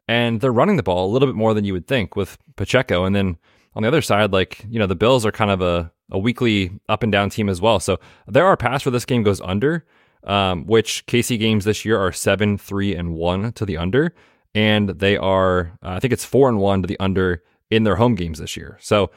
[0.08, 3.04] and they're running the ball a little bit more than you would think with Pacheco.
[3.04, 3.36] And then
[3.74, 6.72] on the other side, like, you know, the Bills are kind of a, a weekly
[6.88, 7.78] up and down team as well.
[7.78, 9.84] So there are paths where this game goes under,
[10.24, 14.14] um, which KC games this year are seven, three, and one to the under.
[14.54, 17.96] And they are, uh, I think it's four and one to the under in their
[17.96, 18.78] home games this year.
[18.80, 19.10] So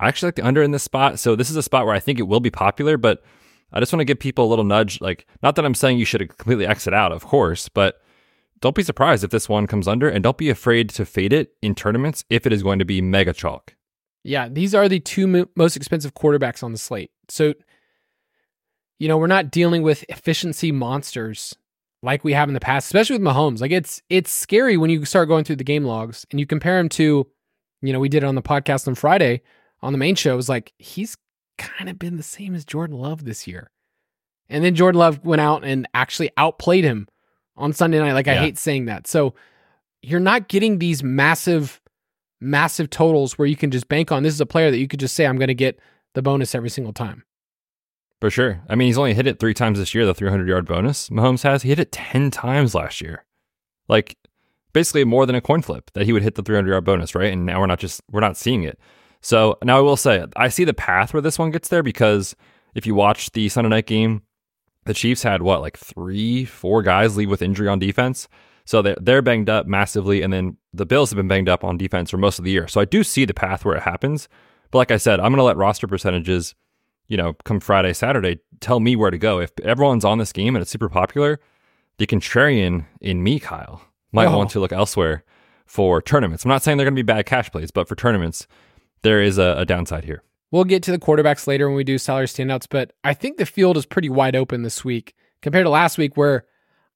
[0.00, 1.18] I actually like the under in this spot.
[1.18, 3.22] So this is a spot where I think it will be popular, but
[3.72, 5.00] I just want to give people a little nudge.
[5.00, 8.00] Like, not that I'm saying you should completely exit out, of course, but
[8.60, 11.54] don't be surprised if this one comes under and don't be afraid to fade it
[11.62, 13.74] in tournaments if it is going to be mega chalk.
[14.22, 17.10] Yeah, these are the two mo- most expensive quarterbacks on the slate.
[17.28, 17.54] So,
[19.00, 21.56] you know, we're not dealing with efficiency monsters
[22.02, 23.60] like we have in the past, especially with Mahomes.
[23.60, 26.78] Like it's it's scary when you start going through the game logs and you compare
[26.78, 27.26] him to,
[27.82, 29.42] you know, we did it on the podcast on Friday
[29.82, 30.32] on the main show.
[30.32, 31.16] It was like he's
[31.58, 33.70] kind of been the same as Jordan Love this year.
[34.48, 37.08] And then Jordan Love went out and actually outplayed him
[37.56, 38.12] on Sunday night.
[38.12, 38.40] Like I Yeah.
[38.40, 39.06] hate saying that.
[39.06, 39.34] So
[40.02, 41.80] you're not getting these massive,
[42.40, 45.00] massive totals where you can just bank on this is a player that you could
[45.00, 45.78] just say, I'm going to get
[46.14, 47.22] the bonus every single time.
[48.20, 48.62] For sure.
[48.68, 51.42] I mean, he's only hit it three times this year, the 300 yard bonus Mahomes
[51.42, 51.62] has.
[51.62, 53.24] He hit it 10 times last year.
[53.88, 54.18] Like,
[54.72, 57.32] basically more than a coin flip that he would hit the 300 yard bonus, right?
[57.32, 58.78] And now we're not just, we're not seeing it.
[59.22, 62.34] So now I will say, I see the path where this one gets there because
[62.74, 64.22] if you watch the Sunday night game,
[64.84, 68.28] the Chiefs had what, like three, four guys leave with injury on defense.
[68.64, 70.22] So they're, they're banged up massively.
[70.22, 72.68] And then the Bills have been banged up on defense for most of the year.
[72.68, 74.28] So I do see the path where it happens.
[74.70, 76.54] But like I said, I'm going to let roster percentages
[77.10, 79.38] you know, come Friday, Saturday, tell me where to go.
[79.40, 81.38] If everyone's on this game and it's super popular,
[81.98, 84.38] the contrarian in me, Kyle, might Oh.
[84.38, 85.24] want to look elsewhere
[85.66, 86.44] for tournaments.
[86.44, 88.46] I'm not saying they're going to be bad cash plays, but for tournaments,
[89.02, 90.22] there is a, a downside here.
[90.52, 93.46] We'll get to the quarterbacks later when we do salary standouts, but I think the
[93.46, 96.44] field is pretty wide open this week compared to last week, where,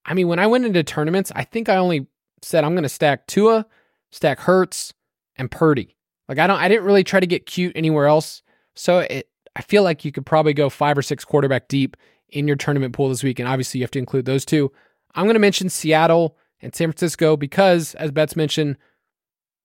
[0.05, 2.07] I mean, when I went into tournaments, I think I only
[2.41, 3.65] said I'm going to stack Tua,
[4.11, 4.93] stack Hurts,
[5.37, 5.95] and Purdy.
[6.29, 8.41] Like I don't, I didn't really try to get cute anywhere else.
[8.75, 11.95] So it, I feel like you could probably go five or six quarterback deep
[12.29, 14.71] in your tournament pool this week, and obviously you have to include those two.
[15.13, 18.77] I'm going to mention Seattle and San Francisco because, as Betz mentioned,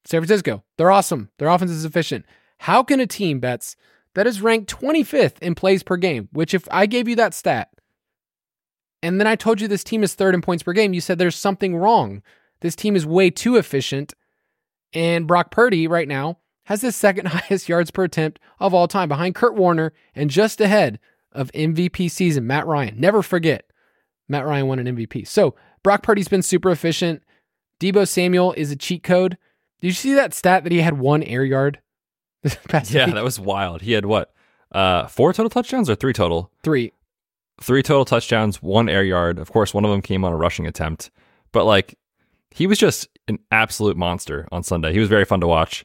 [0.04, 1.30] San Francisco, they're awesome.
[1.38, 2.24] Their offense is efficient.
[2.58, 3.74] How can a team, Betz,
[4.14, 7.70] that is ranked 25th in plays per game, which if I gave you that stat,
[9.02, 11.18] and then I told you this team is third in points per game, you said
[11.18, 12.22] there's something wrong.
[12.60, 14.14] This team is way too efficient.
[14.92, 16.38] And Brock Purdy right now
[16.70, 20.60] has the second highest yards per attempt of all time behind Kurt Warner and just
[20.60, 20.98] ahead
[21.32, 22.98] of MVP season, Matt Ryan.
[22.98, 23.64] Never forget,
[24.28, 25.26] Matt Ryan won an MVP.
[25.26, 27.22] So Brock Purdy's been super efficient.
[27.80, 29.36] Deebo Samuel is a cheat code.
[29.80, 31.80] Did you see that stat that he had one air yard?
[32.88, 33.14] Yeah, week?
[33.16, 33.82] that was wild.
[33.82, 34.32] He had what?
[34.72, 36.50] Uh, four total touchdowns or three total?
[36.62, 36.92] three.
[37.60, 39.38] Three total touchdowns, one air yard.
[39.38, 41.10] Of course, one of them came on a rushing attempt.
[41.52, 41.98] But like,
[42.50, 44.94] he was just an absolute monster on Sunday.
[44.94, 45.84] He was very fun to watch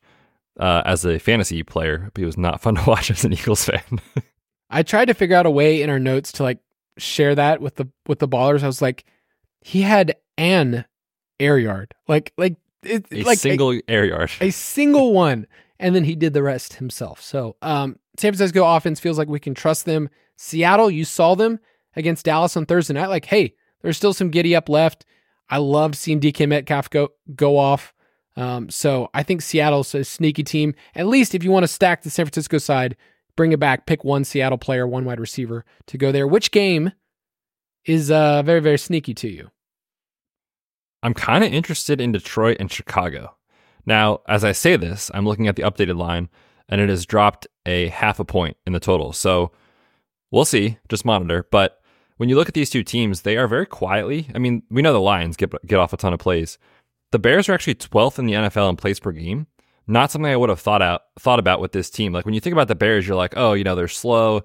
[0.60, 3.66] uh, as a fantasy player, but he was not fun to watch as an Eagles
[3.66, 4.02] fan.
[4.70, 6.60] I tried to figure out a way in our notes to like
[6.98, 8.64] share that with the with the ballers.
[8.64, 9.06] I was like,
[9.62, 10.86] he had an
[11.40, 14.32] air yard, like like it, a like single air yard.
[14.42, 15.48] a, single one,
[15.80, 17.22] and then he did the rest himself.
[17.22, 20.10] So, um, San Francisco offense feels like we can trust them.
[20.38, 21.60] Seattle, you saw them
[21.96, 23.08] against Dallas on Thursday night.
[23.08, 25.06] Like, hey, there's still some giddy up left.
[25.50, 27.94] I loved seeing DK Metcalf go go off.
[28.38, 30.76] Um, so I think Seattle's a sneaky team.
[30.96, 32.96] At least if you want to stack the San Francisco side,
[33.36, 33.86] bring it back.
[33.86, 36.28] Pick one Seattle player, one wide receiver to go there.
[36.28, 36.92] Which game
[37.86, 39.52] is uh, very very sneaky to you?
[41.04, 43.36] I'm kind of interested in Detroit and Chicago.
[43.86, 46.30] Now, as I say this, I'm looking at the updated line
[46.68, 49.14] and it has dropped a half a point in the total.
[49.14, 49.52] So
[50.32, 51.48] we'll see, just monitor.
[51.52, 51.80] But
[52.18, 54.28] when you look at these two teams, they are very quietly.
[54.34, 56.58] I mean, we know the Lions get, get off a ton of plays.
[57.16, 59.48] The Bears are actually 12th in the NFL in plays per game.
[59.88, 62.12] Not something I would have thought out thought about with this team.
[62.12, 64.44] Like when you think about the Bears, you're like, oh, you know, they're slow,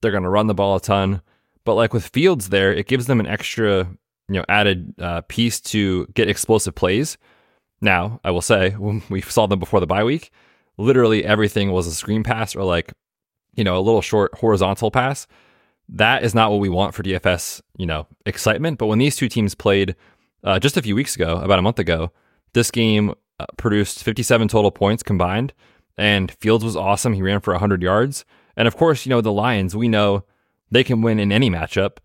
[0.00, 1.22] they're going to run the ball a ton.
[1.64, 3.88] But like with Fields there, it gives them an extra,
[4.28, 7.18] you know, added uh, piece to get explosive plays.
[7.80, 10.30] Now, I will say, when we saw them before the bye week,
[10.76, 12.92] literally everything was a screen pass or like,
[13.56, 15.26] you know, a little short horizontal pass.
[15.88, 18.78] That is not what we want for DFS, you know, excitement.
[18.78, 19.96] But when these two teams played
[20.44, 22.12] uh, just a few weeks ago, about a month ago,
[22.52, 25.52] this game uh, produced 57 total points combined,
[25.96, 27.14] and Fields was awesome.
[27.14, 28.24] He ran for 100 yards.
[28.56, 30.24] And of course, you know, the Lions, we know
[30.70, 31.98] they can win in any matchup,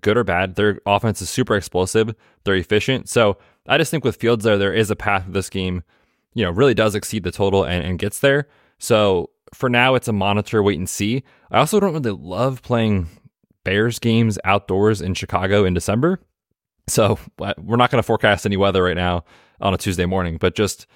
[0.00, 0.54] good or bad.
[0.54, 3.08] Their offense is super explosive, they're efficient.
[3.08, 5.82] So I just think with Fields there, there is a path this game,
[6.34, 8.48] you know, really does exceed the total and, and gets there.
[8.78, 11.22] So for now, it's a monitor, wait and see.
[11.50, 13.08] I also don't really love playing
[13.64, 16.20] Bears games outdoors in Chicago in December.
[16.88, 19.24] So uh, we're not going to forecast any weather right now
[19.60, 20.86] on a Tuesday morning, but just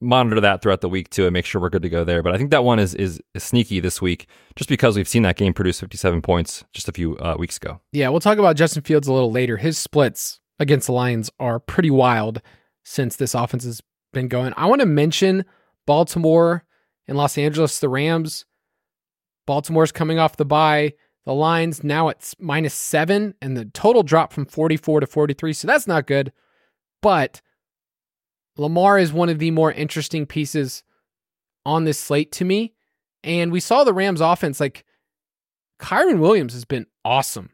[0.00, 2.22] monitor that throughout the week too and make sure we're good to go there.
[2.22, 5.22] But I think that one is is, is sneaky this week just because we've seen
[5.22, 7.80] that game produce 57 points just a few uh, weeks ago.
[7.92, 9.56] Yeah, we'll talk about Justin Fields a little later.
[9.56, 12.42] His splits against the Lions are pretty wild
[12.84, 13.80] since this offense has
[14.12, 14.52] been going.
[14.56, 15.44] I want to mention
[15.86, 16.64] Baltimore
[17.06, 18.44] and Los Angeles, the Rams.
[19.46, 20.92] Baltimore's coming off the bye.
[21.26, 25.52] The lines now it's minus seven, and the total dropped from 44 to 43.
[25.52, 26.32] So that's not good.
[27.02, 27.40] But
[28.56, 30.82] Lamar is one of the more interesting pieces
[31.64, 32.74] on this slate to me.
[33.22, 34.84] And we saw the Rams offense like
[35.78, 37.50] Kyren Williams has been awesome.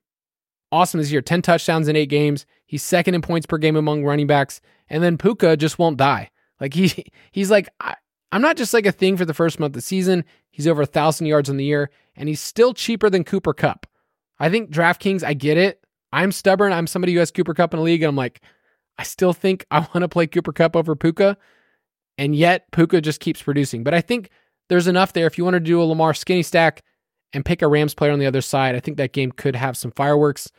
[0.70, 1.22] Awesome this year.
[1.22, 2.46] 10 touchdowns in eight games.
[2.66, 4.61] He's second in points per game among running backs.
[4.88, 6.31] And then Puka just won't die.
[6.61, 7.96] Like he he's like, I,
[8.33, 10.25] I'm not just like a thing for the first month of the season.
[10.51, 13.87] He's over a thousand yards on the year, and he's still cheaper than Cooper Kupp.
[14.39, 15.81] I think DraftKings, I get it.
[16.12, 16.73] I'm stubborn.
[16.73, 18.41] I'm somebody who has Cooper Kupp in a league, and I'm like,
[18.99, 21.37] I still think I want to play Cooper Kupp over Puka.
[22.19, 23.85] And yet Puka just keeps producing.
[23.85, 24.31] But I think
[24.69, 25.27] there's enough there.
[25.27, 26.83] If you want to do a Lamar skinny stack
[27.33, 29.77] and pick a Rams player on the other side, I think that game could have
[29.77, 30.51] some fireworks.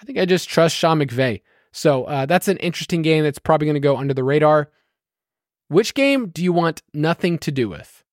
[0.00, 1.40] I think I just trust Sean McVay.
[1.72, 4.70] So uh, that's an interesting game that's probably going to go under the radar.
[5.68, 8.04] Which game do you want nothing to do with?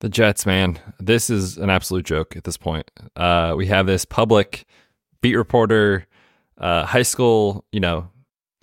[0.00, 2.90] The Jets, man, this is an absolute joke at this point.
[3.16, 4.64] Uh, we have this public
[5.22, 6.06] beat reporter,
[6.58, 8.08] uh, high school, you know,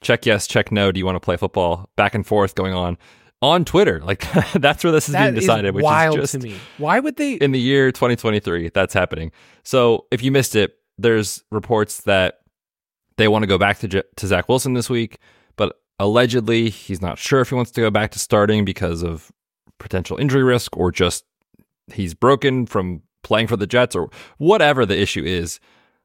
[0.01, 0.91] check yes, check no.
[0.91, 1.89] Do you want to play football?
[1.95, 2.97] Back and forth going on.
[3.41, 4.01] on Twitter.
[4.05, 6.57] Like that's where this is That being is decided, which wild is just to me.
[6.77, 7.33] Why would they?
[7.35, 9.31] in the year 2023 that's happening.
[9.63, 12.39] So if you missed it, there's reports that
[13.17, 15.17] they want to go back to J- to Zach Wilson this week,
[16.01, 19.31] allegedly he's not sure if he wants to go back to starting because of
[19.77, 21.25] potential injury risk or just
[21.93, 24.09] he's broken from playing for the Jets or
[24.39, 25.59] whatever the issue is.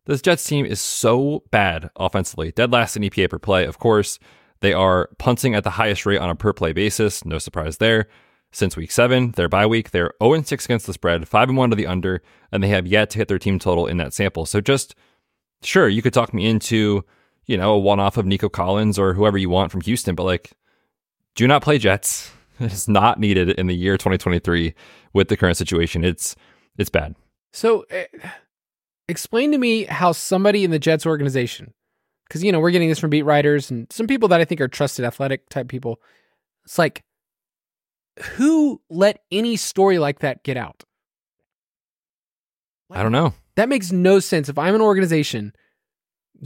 [0.05, 3.65] This Jets team is so bad offensively, dead last in EPA per play.
[3.65, 4.19] Of course,
[4.61, 7.25] they are punting at the highest rate on a per play basis.
[7.25, 8.07] No surprise there.
[8.53, 11.71] Since week seven, their bye week, they're 0 6 against the spread, 5 and 1
[11.71, 14.45] to the under, and they have yet to hit their team total in that sample.
[14.47, 14.95] So just
[15.63, 17.05] sure, you could talk me into,
[17.47, 20.25] you know, a one off of Nico Collins or whoever you want from Houston, but
[20.25, 20.53] like,
[21.35, 22.33] do not play Jets.
[22.59, 24.75] It is not needed in the year 2023
[25.13, 26.05] with the current situation.
[26.05, 26.35] It's
[26.79, 27.15] it's bad.
[27.53, 28.29] So, uh,
[29.11, 31.75] explain to me how somebody in the Jets organization,
[32.27, 34.63] because you know we're getting this from beat writers and some people that I think
[34.63, 36.01] are trusted athletic type people.
[36.65, 37.05] It's like,
[38.37, 40.83] who let any story like that get out?
[42.91, 43.35] I don't know.
[43.57, 44.49] That makes no sense.
[44.49, 45.53] If I'm an organization,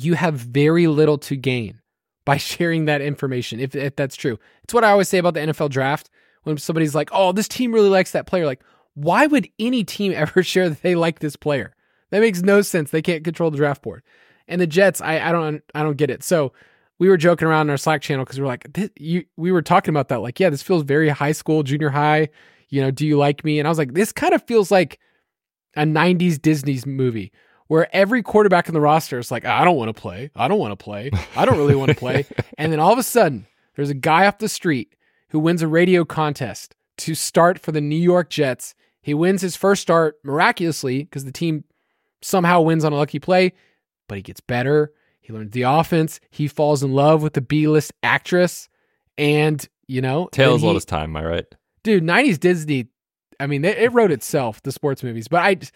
[0.04, 1.80] you have very little to gain
[2.24, 4.38] by sharing that information, if, if that's true.
[4.64, 6.10] It's what I always say about the NFL draft.
[6.42, 8.62] When somebody's like, oh, this team really likes that player, like,
[8.94, 11.74] why would any team ever share that they like this player?
[12.10, 12.90] That makes no sense.
[12.90, 14.02] They can't control the draft board.
[14.48, 16.24] And the Jets, I, I don't I don't get it.
[16.24, 16.52] So
[16.98, 19.62] we were joking around in our Slack channel because we are like, you, we were
[19.62, 20.20] talking about that.
[20.20, 22.30] Like, yeah, this feels very high school, junior high.
[22.68, 23.58] You know, do you like me?
[23.58, 24.98] And I was like, this kind of feels like
[25.76, 27.32] a 90s Disney's movie
[27.70, 30.32] where every quarterback in the roster is like, I don't want to play.
[30.34, 31.12] I don't want to play.
[31.36, 32.26] I don't really want to play.
[32.58, 34.96] and then all of a sudden, there's a guy off the street
[35.28, 38.74] who wins a radio contest to start for the New York Jets.
[39.02, 41.62] He wins his first start miraculously because the team
[42.22, 43.52] somehow wins on a lucky play,
[44.08, 44.92] but he gets better.
[45.20, 46.18] He learns the offense.
[46.28, 48.68] He falls in love with the B list actress.
[49.16, 51.46] And, you know, Tale then as old he- as time, am I right?
[51.82, 52.88] dude 90s disney
[53.38, 55.72] i mean it, it wrote itself the sports movies but i just-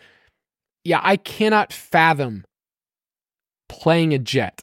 [0.84, 2.44] yeah i cannot fathom
[3.68, 4.62] playing a jet.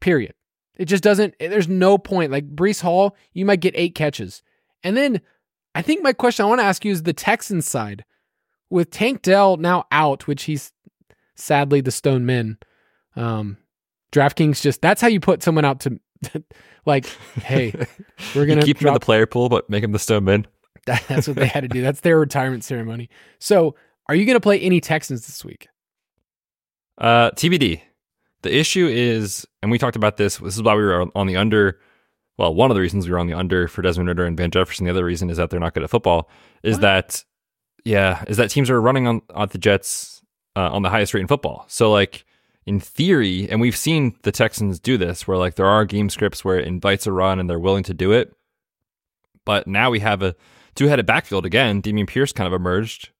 [0.00, 0.34] Period.
[0.76, 2.32] It just doesn't there's no point.
[2.32, 4.42] Like Breece Hall you might get eight catches.
[4.82, 5.20] And then
[5.74, 8.04] i think my question i want to ask you is the texans side.
[8.70, 10.72] With tank dell now out which he's
[11.36, 12.58] sadly the stone men
[13.16, 13.56] um
[14.12, 16.00] draftkings just that's how you put someone out to
[16.86, 17.06] like
[17.42, 17.72] hey
[18.34, 20.46] we're gonna keep him in the player pool, but make him the stone that-
[21.08, 21.80] That's what they had to do.
[21.80, 23.08] That's their retirement ceremony.
[23.38, 23.76] So,
[24.08, 25.68] are you going to play any Texans this week?
[26.98, 27.80] Uh, TBD.
[28.42, 30.38] The issue is, and we talked about this.
[30.38, 31.78] This is why we were on the under.
[32.38, 34.50] Well, one of the reasons we were on the under for Desmond Ridder and Van
[34.50, 34.84] Jefferson.
[34.84, 36.28] The other reason is that they're not good at football.
[36.62, 36.80] Is What?
[36.82, 37.24] that,
[37.84, 40.22] yeah, is that teams are running on on the Jets
[40.56, 41.64] uh, on the highest rate in football.
[41.68, 42.24] So like
[42.66, 46.44] in theory, and we've seen the Texans do this, where like there are game scripts
[46.44, 48.34] where it invites a run and they're willing to do it.
[49.44, 50.34] But now we have a
[50.74, 51.80] two headed backfield again.
[51.80, 53.10] Dameon Pierce kind of emerged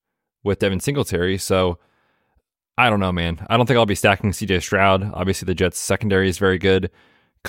[0.45, 1.39] with Devin Singletary.
[1.39, 1.79] So
[2.79, 3.45] I don't know, man.
[3.51, 5.11] I don't think I'll be stacking CJ Stroud.
[5.15, 6.91] Obviously, the Jets' secondary is very good.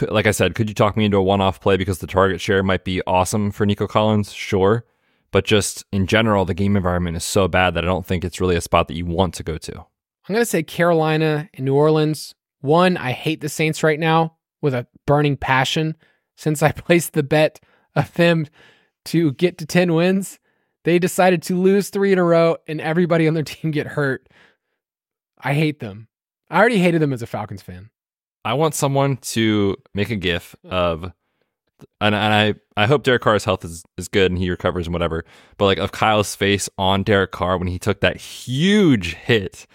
[0.01, 2.41] Like I said, could you talk me into a one off play because the target
[2.41, 4.33] share might be awesome for Nico Collins?
[4.33, 4.85] Sure.
[5.31, 8.41] But just in general, the game environment is so bad that I don't think it's
[8.41, 9.73] really a spot that you want to go to.
[9.75, 12.35] I'm going to say Carolina and New Orleans.
[12.61, 15.95] One, I hate the Saints right now with a burning passion.
[16.35, 17.59] Since I placed the bet
[17.95, 18.47] of them
[19.05, 20.39] to get to 10 wins,
[20.83, 24.27] they decided to lose three in a row and everybody on their team get hurt.
[25.37, 26.07] I hate them.
[26.49, 27.89] I already hated them as a Falcons fan.
[28.45, 31.03] I want someone to make a GIF of,
[32.01, 34.93] and, and I, I hope Derek Carr's health is, is good and he recovers and
[34.93, 35.23] whatever,
[35.57, 39.65] but like of Kyle's face on Derek Carr when he took that huge hit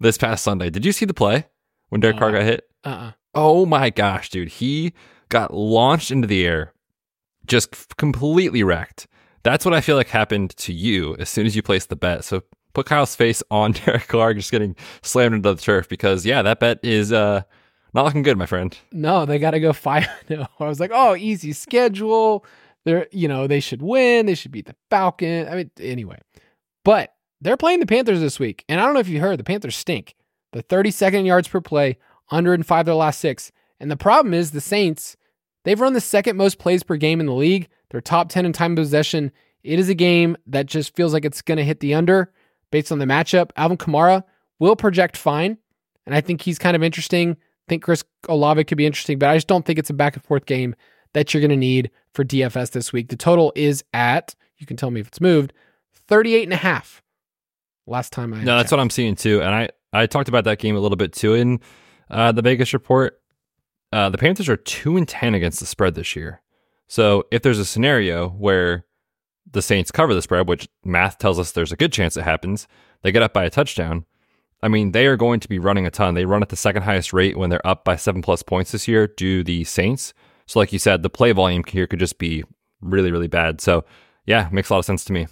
[0.00, 0.70] this past Sunday.
[0.70, 1.46] Did you see the play
[1.90, 2.64] when Derek Carr Uh, got hit?
[2.84, 3.12] Uh-uh.
[3.34, 4.48] Oh my gosh, dude.
[4.48, 4.94] He
[5.28, 6.72] got launched into the air,
[7.46, 9.06] just completely wrecked.
[9.46, 12.24] That's what I feel like happened to you as soon as you placed the bet.
[12.24, 12.42] So
[12.74, 16.58] put Kyle's face on Derek Carr just getting slammed into the turf because, yeah, that
[16.58, 17.42] bet is uh,
[17.94, 18.76] not looking good, my friend.
[18.90, 20.08] No, they got to go five.
[20.28, 22.44] No, I was like, oh, easy schedule.
[22.84, 24.26] They're, you know, they should win.
[24.26, 25.46] They should beat the Falcon.
[25.48, 26.18] I mean, anyway,
[26.84, 29.44] but they're playing the Panthers this week, and I don't know if you heard, the
[29.44, 30.16] Panthers stink.
[30.54, 31.98] The 32nd yards per play,
[32.30, 35.16] 105 their last six, and the problem is the Saints.
[35.62, 37.68] They've run the second most plays per game in the league.
[37.90, 39.32] They're top 10 in time of possession.
[39.62, 42.32] It is a game that just feels like it's going to hit the under
[42.70, 43.50] based on the matchup.
[43.56, 44.24] Alvin Kamara
[44.58, 45.58] will project fine,
[46.04, 47.32] and I think he's kind of interesting.
[47.32, 50.14] I think Chris Olave could be interesting, but I just don't think it's a back
[50.14, 50.74] and forth game
[51.14, 53.08] that you're going to need for DFS this week.
[53.08, 55.52] The total is at, you can tell me if it's moved,
[55.92, 57.02] 38 and a half.
[57.86, 59.40] Last time I No, that's what I'm seeing too.
[59.42, 61.60] And I, I talked about that game a little bit too in
[62.10, 63.20] uh, the Vegas report.
[63.92, 66.42] Uh, the Panthers are 2 and 10 against the spread this year.
[66.88, 68.84] So if there's a scenario where
[69.50, 72.68] the Saints cover the spread, which math tells us there's a good chance it happens,
[73.02, 74.04] they get up by a touchdown.
[74.62, 76.14] I mean, they are going to be running a ton.
[76.14, 78.88] They run at the second highest rate when they're up by seven plus points this
[78.88, 80.14] year, do the Saints.
[80.46, 82.44] So, like you said, the play volume here could just be
[82.80, 83.60] really, really bad.
[83.60, 83.84] So,
[84.26, 85.26] yeah, makes a lot of sense to me.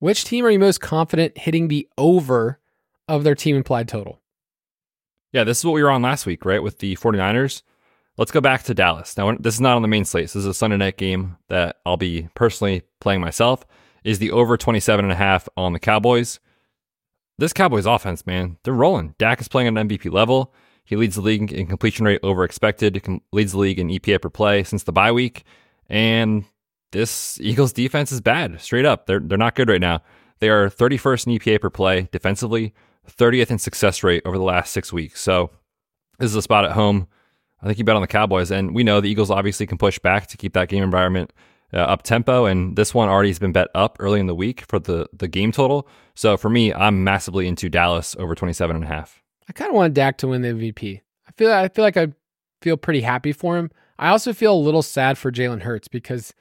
[0.00, 2.60] Which team are you most confident hitting the over
[3.08, 4.20] of their team implied total?
[5.32, 6.62] Yeah, this is what we were on last week, right?
[6.62, 7.62] With the 49ers.
[8.16, 9.16] Let's go back to Dallas.
[9.16, 10.24] Now, this is not on the main slate.
[10.24, 13.66] This is a Sunday night game that I'll be personally playing myself.
[14.04, 16.38] Is the over 27 and a half on the Cowboys?
[17.38, 19.16] This Cowboys offense, man, they're rolling.
[19.18, 20.54] Dak is playing at an MVP level.
[20.84, 23.02] He leads the league in completion rate over expected,
[23.32, 25.44] leads the league in EPA per play since the bye week.
[25.88, 26.44] And
[26.92, 29.06] this Eagles defense is bad, straight up.
[29.06, 30.02] They're, they're not good right now.
[30.38, 32.74] They are 31st in EPA per play defensively,
[33.10, 35.20] 30th in success rate over the last six weeks.
[35.20, 35.50] So
[36.20, 37.08] this is a spot at home.
[37.64, 38.50] I think you bet on the Cowboys.
[38.50, 41.32] And we know the Eagles obviously can push back to keep that game environment
[41.72, 42.44] uh, up tempo.
[42.44, 45.26] And this one already has been bet up early in the week for the, the
[45.26, 45.88] game total.
[46.14, 49.22] So for me, I'm massively into Dallas over 27 and a half.
[49.48, 51.00] I kind of want Dak to win the MVP.
[51.26, 52.08] I feel I feel like I
[52.60, 53.70] feel pretty happy for him.
[53.98, 56.34] I also feel a little sad for Jalen Hurts because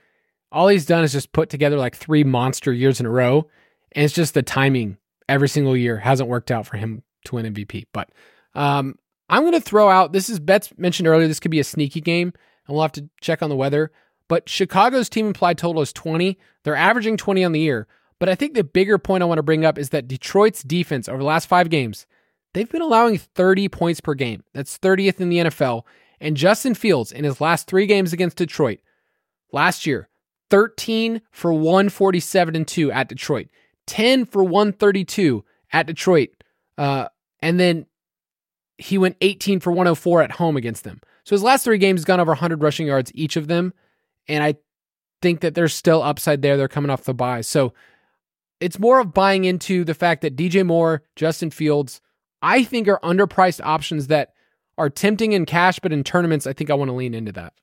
[0.51, 3.47] all he's done is just put together like three monster years in a row,
[3.93, 4.97] and it's just the timing
[5.27, 7.85] every single year hasn't worked out for him to win MVP.
[7.93, 8.09] But
[8.55, 8.97] um,
[9.33, 11.27] I'm going to throw out this is Betz mentioned earlier.
[11.27, 12.33] This could be a sneaky game,
[12.67, 13.91] and we'll have to check on the weather.
[14.27, 16.37] But Chicago's team implied total is 20.
[16.63, 17.87] They're averaging 20 on the year.
[18.19, 21.09] But I think the bigger point I want to bring up is that Detroit's defense
[21.09, 22.05] over the last five games,
[22.53, 24.43] they've been allowing 30 points per game.
[24.53, 25.81] That's 30th in the NFL.
[26.21, 28.81] And Justin Fields, in his last three games against Detroit,
[29.51, 30.09] last year,
[30.51, 33.47] 13 for 147 and 2 at Detroit,
[33.87, 36.29] 10 for 132 at Detroit.
[36.77, 37.07] Uh,
[37.41, 37.87] and then
[38.77, 40.99] he went 18 for 104 at home against them.
[41.23, 43.73] So his last three games has gone over 100 rushing yards each of them.
[44.27, 44.55] And I
[45.21, 46.57] think that there's still upside there.
[46.57, 47.41] They're coming off the bye.
[47.41, 47.73] So
[48.59, 52.01] it's more of buying into the fact that DJ Moore, Justin Fields,
[52.41, 54.33] I think are underpriced options that
[54.77, 57.53] are tempting in cash, but in tournaments, I think I want to lean into that.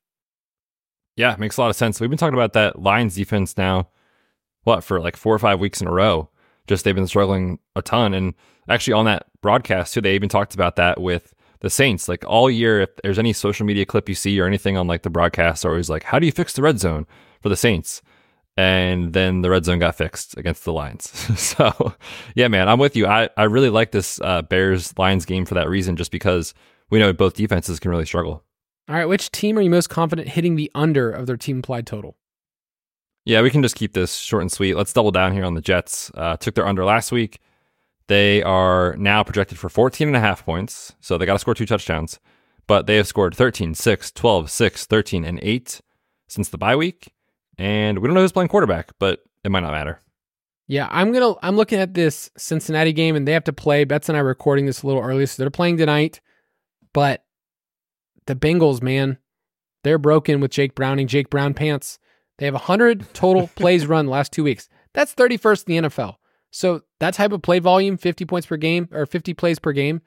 [1.16, 2.00] Yeah, makes a lot of sense.
[2.00, 3.88] We've been talking about that Lions defense now,
[4.64, 6.30] what, for like four or five weeks in a row.
[6.66, 8.14] Just they've been struggling a ton.
[8.14, 8.34] And
[8.70, 12.08] actually, on that broadcast, too, they even talked about that with the Saints.
[12.08, 15.02] Like all year, if there's any social media clip you see or anything on like
[15.02, 17.06] the broadcast, are always like, how do you fix the red zone
[17.42, 18.02] for the Saints?
[18.56, 21.08] And then the red zone got fixed against the Lions.
[21.40, 21.94] so,
[22.34, 23.06] yeah, man, I'm with you.
[23.06, 26.52] I, I really like this uh, Bears Lions game for that reason, just because
[26.90, 28.42] we know both defenses can really struggle.
[28.88, 31.86] All right, which team are you most confident hitting the under of their team implied
[31.86, 32.16] total?
[33.24, 34.74] Yeah, we can just keep this short and sweet.
[34.74, 36.10] Let's double down here on the Jets.
[36.14, 37.38] Uh, took their under last week.
[38.10, 41.54] They are now projected for 14 and a half points, so they got to score
[41.54, 42.18] two touchdowns.
[42.66, 45.80] But they have scored 13, 6, 12, 6, 13, and 8
[46.26, 47.12] since the bye week.
[47.56, 50.00] And we don't know who's playing quarterback, but it might not matter.
[50.66, 53.84] Yeah, I'm gonna I'm looking at this Cincinnati game and they have to play.
[53.84, 56.20] Betz and I are recording this a little early, so they're playing tonight.
[56.92, 57.22] But
[58.26, 59.18] the Bengals, man,
[59.84, 62.00] they're broken with Jake Browning, Jake Brown pants.
[62.38, 64.68] They have 100 total plays run the last two weeks.
[64.94, 66.16] That's 31st in the NFL.
[66.50, 70.02] So that type of play volume, 50 points per game or 50 plays per game,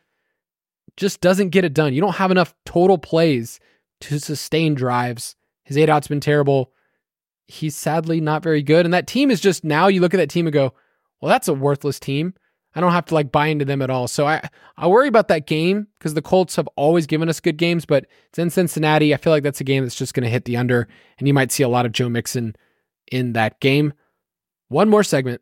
[0.98, 1.94] just doesn't get it done.
[1.94, 3.60] You don't have enough total plays
[4.02, 5.36] to sustain drives.
[5.64, 6.72] His eight out's been terrible.
[7.48, 8.86] He's sadly not very good.
[8.86, 10.74] And that team is just now you look at that team and go,
[11.22, 12.34] well, that's a worthless team.
[12.76, 14.08] I don't have to like buy into them at all.
[14.08, 17.58] So I I worry about that game because the Colts have always given us good
[17.58, 19.14] games, but it's in Cincinnati.
[19.14, 20.88] I feel like that's a game that's just going to hit the under,
[21.20, 22.56] and you might see a lot of Joe Mixon
[23.12, 23.94] in that game.
[24.70, 25.42] One more segment.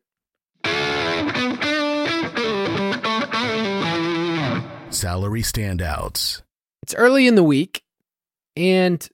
[5.02, 6.43] Salary standouts.
[6.84, 7.84] It's early in the week,
[8.56, 9.08] and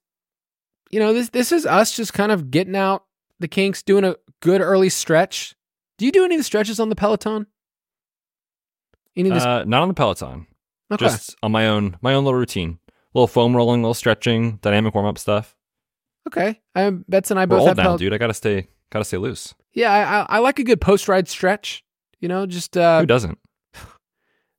[0.91, 3.05] you know this this is us just kind of getting out
[3.39, 5.55] the kinks, doing a good early stretch.
[5.97, 7.47] Do you do any of the stretches on the Peloton?
[9.15, 9.45] Any of this?
[9.45, 10.47] Uh, not on the Peloton.
[10.91, 11.05] Okay.
[11.05, 12.79] Just on my own, my own little routine.
[12.89, 15.55] A little foam rolling, a little stretching, dynamic warm up stuff.
[16.27, 18.13] Okay, I Betz and I both We're have old now, dude.
[18.13, 19.55] I gotta stay, gotta stay loose.
[19.73, 21.85] Yeah, I, I, I like a good post ride stretch.
[22.19, 23.39] You know, just uh, who doesn't?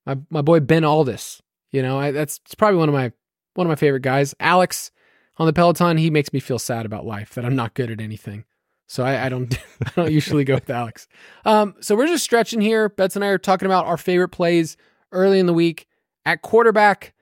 [0.08, 1.40] My my boy Ben Alldis.
[1.70, 3.12] You know, I, that's it's probably one of my
[3.54, 4.34] one of my favorite guys.
[4.40, 4.90] Alex
[5.36, 8.00] on the Peloton, he makes me feel sad about life that I'm not good at
[8.00, 8.44] anything.
[8.86, 9.54] So I, I don't
[9.86, 11.06] I don't usually go with Alex.
[11.44, 12.88] Um, so we're just stretching here.
[12.88, 14.76] Betz and I are talking about our favorite plays
[15.12, 15.86] early in the week.
[16.24, 17.14] At quarterback,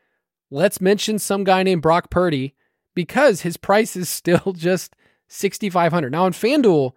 [0.51, 2.55] let's mention some guy named Brock Purdy
[2.95, 4.95] because his price is still just
[5.29, 6.13] 6,500.
[6.13, 6.93] Now on FanDuel,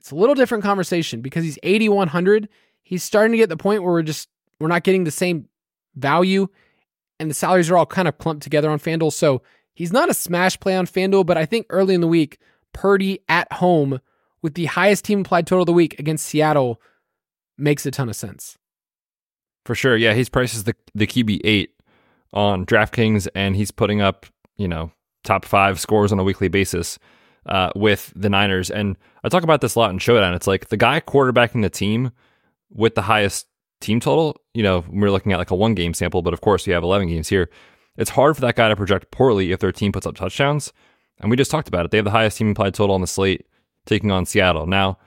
[0.00, 2.48] it's a little different conversation because he's 8,100.
[2.82, 4.28] He's starting to get the point where we're just
[4.62, 5.48] we're not getting the same
[5.94, 6.48] value
[7.22, 9.12] and the salaries are all kind of clumped together on FanDuel.
[9.12, 9.42] So
[9.74, 12.38] he's not a smash play on FanDuel, but I think early in the week,
[12.72, 14.00] Purdy at home
[14.42, 16.80] with the highest team implied total of the week against Seattle
[17.56, 18.58] makes a ton of sense.
[19.64, 19.96] For sure.
[19.96, 21.70] Yeah, he's as the, the QB eight
[22.32, 24.90] on DraftKings, and he's putting up, you know,
[25.22, 26.98] top five scores on a weekly basis
[27.46, 28.70] uh, with the Niners.
[28.70, 30.34] And I talk about this a lot in Showdown.
[30.34, 32.10] It's like the guy quarterbacking the team
[32.70, 33.46] with the highest
[33.82, 36.66] team total, you know, we're looking at like a one game sample, but of course
[36.66, 37.50] we have 11 games here.
[37.96, 40.72] It's hard for that guy to project poorly if their team puts up touchdowns.
[41.18, 41.90] And we just talked about it.
[41.90, 43.46] They have the highest team implied total on the slate
[43.86, 44.66] taking on Seattle.
[44.66, 44.98] Now,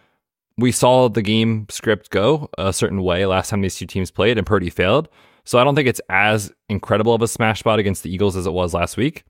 [0.57, 4.37] we saw the game script go a certain way last time these two teams played,
[4.37, 5.09] and Purdy failed.
[5.43, 8.47] So I don't think it's as incredible of a smash spot against the Eagles as
[8.47, 9.23] it was last week.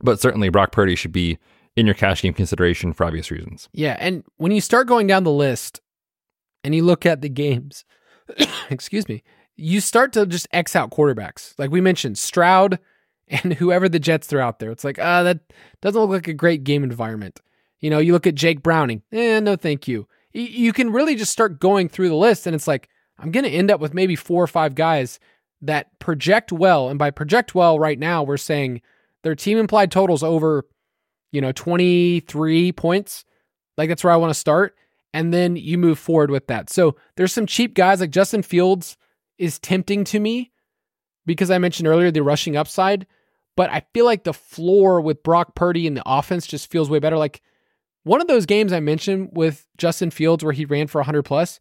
[0.00, 1.38] But certainly, Brock Purdy should be
[1.76, 3.68] in your cash game consideration for obvious reasons.
[3.72, 3.96] Yeah.
[3.98, 5.80] And when you start going down the list
[6.62, 7.84] and you look at the games,
[8.70, 9.22] excuse me,
[9.56, 11.54] you start to just X out quarterbacks.
[11.58, 12.78] Like we mentioned, Stroud
[13.28, 14.70] and whoever the Jets throw out there.
[14.70, 15.40] It's like, ah, uh, that
[15.82, 17.40] doesn't look like a great game environment.
[17.80, 20.08] You know, you look at Jake Browning, eh, no thank you.
[20.32, 23.50] You can really just start going through the list, and it's like, I'm going to
[23.50, 25.18] end up with maybe four or five guys
[25.62, 26.88] that project well.
[26.88, 28.80] And by project well, right now, we're saying
[29.22, 30.64] their team implied totals over,
[31.32, 33.24] you know, 23 points.
[33.76, 34.76] Like that's where I want to start.
[35.14, 36.70] And then you move forward with that.
[36.70, 38.96] So there's some cheap guys like Justin Fields
[39.38, 40.52] is tempting to me
[41.24, 43.06] because I mentioned earlier the rushing upside.
[43.56, 47.00] But I feel like the floor with Brock Purdy and the offense just feels way
[47.00, 47.18] better.
[47.18, 47.42] Like
[48.04, 51.58] one of those games I mentioned with Justin Fields where he ran for 100 plus,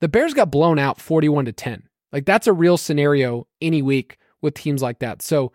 [0.00, 1.88] the Bears got blown out 41 to 10.
[2.12, 5.22] Like that's a real scenario any week with teams like that.
[5.22, 5.52] So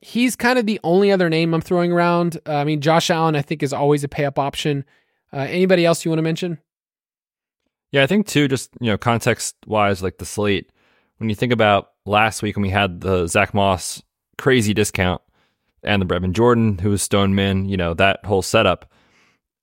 [0.00, 2.38] he's kind of the only other name I'm throwing around.
[2.46, 4.84] Uh, I mean, Josh Allen, I think, is always a pay up option.
[5.32, 6.58] Uh, anybody else you want to mention?
[7.90, 10.70] Yeah, I think too, just, you know, context wise, like the slate,
[11.18, 14.02] when you think about last week when we had the Zach Moss
[14.36, 15.20] crazy discount
[15.82, 18.92] and the Brevin Jordan, who was Stone Min, you know, that whole setup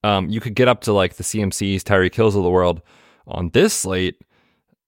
[0.05, 2.83] um, you could get up to like the CMCs, Tyreek Hills of the world.
[3.25, 4.21] On this slate,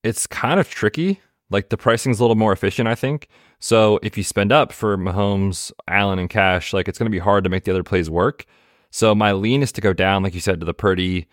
[0.03, 1.19] it's kind of tricky.
[1.49, 3.27] Like the pricing's a little more efficient, I think.
[3.57, 7.17] So if you spend up for Mahomes, Allen, and Cash, like it's going to be
[7.17, 8.45] hard to make the other plays work.
[8.91, 11.27] So my lean is to go down, like you said, to the Purdy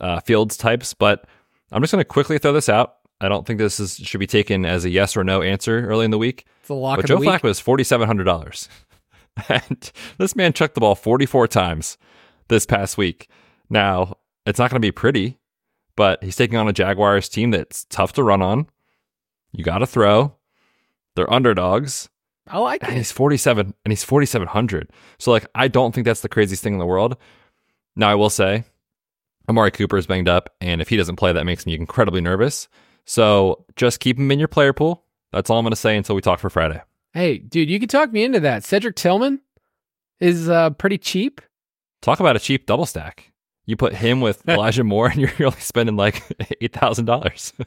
[0.00, 0.94] uh, Fields types.
[0.94, 1.26] But
[1.72, 2.96] I'm just going to quickly throw this out.
[3.20, 6.04] I don't think this is should be taken as a yes or no answer early
[6.04, 6.46] in the week.
[6.60, 7.18] It's a lock but of Joe.
[7.18, 8.68] Flacco is forty seven hundred dollars,
[9.48, 11.96] and this man chucked the ball forty four times
[12.48, 13.28] this past week.
[13.70, 15.38] Now, it's not going to be pretty,
[15.96, 18.66] but he's taking on a Jaguars team that's tough to run on.
[19.52, 20.34] You got to throw.
[21.14, 22.10] They're underdogs.
[22.46, 22.96] I like and it.
[22.96, 24.90] he's 47 and he's 4700.
[25.18, 27.16] So like I don't think that's the craziest thing in the world.
[27.96, 28.64] Now I will say
[29.48, 32.68] Amari Cooper is banged up and if he doesn't play that makes me incredibly nervous.
[33.06, 35.04] So just keep him in your player pool.
[35.32, 36.80] That's all I'm going to say until we talk for Friday.
[37.12, 38.64] Hey, dude, you can talk me into that.
[38.64, 39.40] Cedric Tillman
[40.20, 41.40] is uh, pretty cheap.
[42.02, 43.32] Talk about a cheap double stack.
[43.66, 46.16] You put him with Elijah Moore and you're only spending like
[46.62, 47.52] $8,000.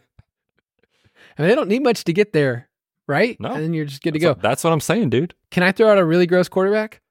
[1.37, 2.66] I mean, they don't need much to get there,
[3.07, 3.39] right?
[3.39, 3.49] No.
[3.53, 4.29] And then you're just good to go.
[4.29, 5.33] what- that's what I'm saying, dude.
[5.51, 7.01] Can I throw out a really gross quarterback?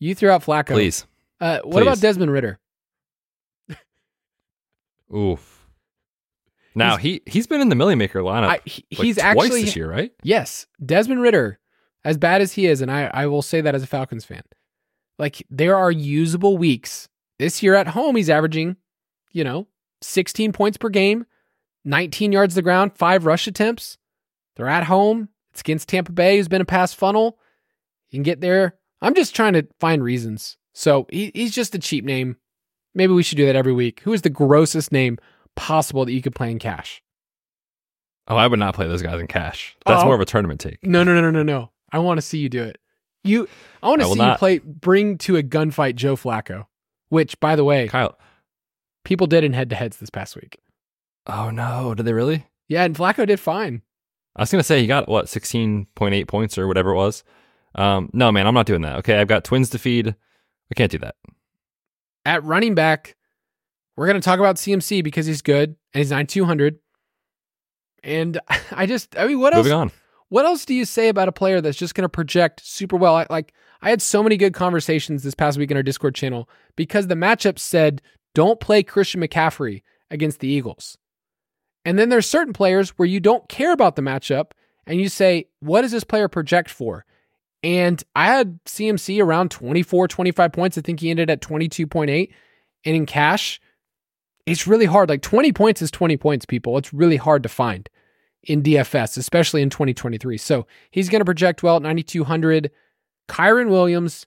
[0.00, 0.68] You threw out Flacco.
[0.72, 1.06] Please.
[1.40, 2.58] Uh, what about Desmond Ridder?
[5.14, 5.66] Oof.
[6.74, 8.48] Now he he's been in the Milly Maker lineup.
[8.48, 10.10] I, he- like he's twice actually this year, right?
[10.22, 11.60] Yes, Desmond Ridder,
[12.04, 14.42] as bad as he is, and I, I will say that as a Falcons fan,
[15.18, 17.08] like there are usable weeks.
[17.38, 18.76] This year at home, he's averaging,
[19.32, 19.66] you know,
[20.02, 21.26] 16 points per game,
[21.84, 23.98] 19 yards to the ground, five rush attempts.
[24.56, 25.28] They're at home.
[25.52, 27.38] It's against Tampa Bay, who's been a pass funnel.
[28.10, 28.76] You can get there.
[29.00, 30.56] I'm just trying to find reasons.
[30.72, 32.36] So he, he's just a cheap name.
[32.94, 34.00] Maybe we should do that every week.
[34.00, 35.18] Who is the grossest name
[35.56, 37.02] possible that you could play in cash?
[38.26, 39.76] Oh, I would not play those guys in cash.
[39.86, 40.06] That's Oh.
[40.06, 40.78] more of a tournament take.
[40.84, 41.70] No, no, no, no, no, no.
[41.92, 42.78] I want to see you do it.
[43.22, 43.48] You,
[43.82, 44.58] I want to see you play.
[44.58, 46.66] Bring to a gunfight Joe Flacco,
[47.08, 48.18] which, by the way, Kyle.
[49.04, 50.58] people did in head-to-heads this past week.
[51.26, 52.46] Oh no, did they really?
[52.68, 53.82] Yeah, and Flacco did fine.
[54.36, 57.24] I was gonna say he got what sixteen point eight points or whatever it was.
[57.74, 58.96] Um, no, man, I'm not doing that.
[58.98, 60.08] Okay, I've got twins to feed.
[60.08, 61.16] I can't do that.
[62.24, 63.16] At running back,
[63.96, 66.78] we're going to talk about CMC because he's good and he's nine two hundred.
[68.02, 68.40] And
[68.72, 69.64] I just, I mean, what else?
[69.64, 69.90] Moving on.
[70.28, 73.16] What else do you say about a player that's just going to project super well?
[73.16, 76.48] I, like I had so many good conversations this past week in our Discord channel
[76.76, 78.02] because the matchup said
[78.34, 80.98] don't play Christian McCaffrey against the Eagles.
[81.84, 84.52] And then there's certain players where you don't care about the matchup
[84.86, 87.04] and you say, what does this player project for?
[87.62, 90.78] And I had CMC around 24, 25 points.
[90.78, 92.30] I think he ended at 22.8.
[92.84, 93.60] And in cash,
[94.46, 95.08] it's really hard.
[95.08, 96.76] Like 20 points is 20 points, people.
[96.76, 97.88] It's really hard to find
[98.42, 100.36] in DFS, especially in 2023.
[100.36, 102.70] So he's going to project well at 9,200.
[103.28, 104.26] Kyren Williams,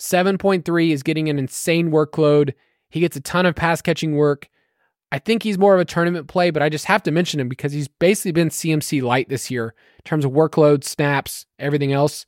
[0.00, 2.54] 7.3 is getting an insane workload.
[2.90, 4.48] He gets a ton of pass catching work.
[5.10, 7.48] I think he's more of a tournament play, but I just have to mention him
[7.48, 12.26] because he's basically been CMC light this year in terms of workload, snaps, everything else.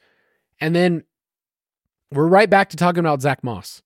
[0.60, 1.04] And then
[2.10, 3.82] we're right back to talking about Zach Moss.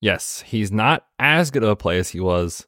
[0.00, 2.66] Yes, he's not as good of a play as he was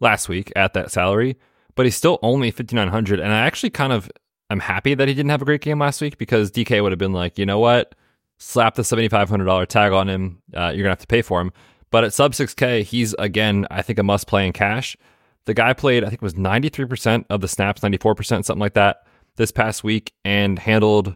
[0.00, 1.38] last week at that salary,
[1.76, 3.20] but he's still only 5,900.
[3.20, 4.10] And I actually kind of
[4.50, 6.98] am happy that he didn't have a great game last week because DK would have
[6.98, 7.94] been like, you know what?
[8.38, 10.42] Slap the $7,500 tag on him.
[10.52, 11.52] Uh, you're going to have to pay for him.
[11.92, 14.96] But at sub 6K, he's again, I think, a must play in cash.
[15.44, 19.06] The guy played, I think it was 93% of the snaps, 94%, something like that,
[19.36, 21.14] this past week, and handled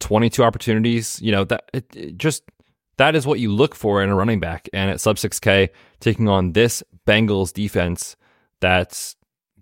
[0.00, 1.20] 22 opportunities.
[1.20, 2.42] You know, that it, it just
[2.96, 4.68] that is what you look for in a running back.
[4.72, 5.68] And at sub 6K,
[6.00, 8.16] taking on this Bengals defense
[8.60, 9.14] that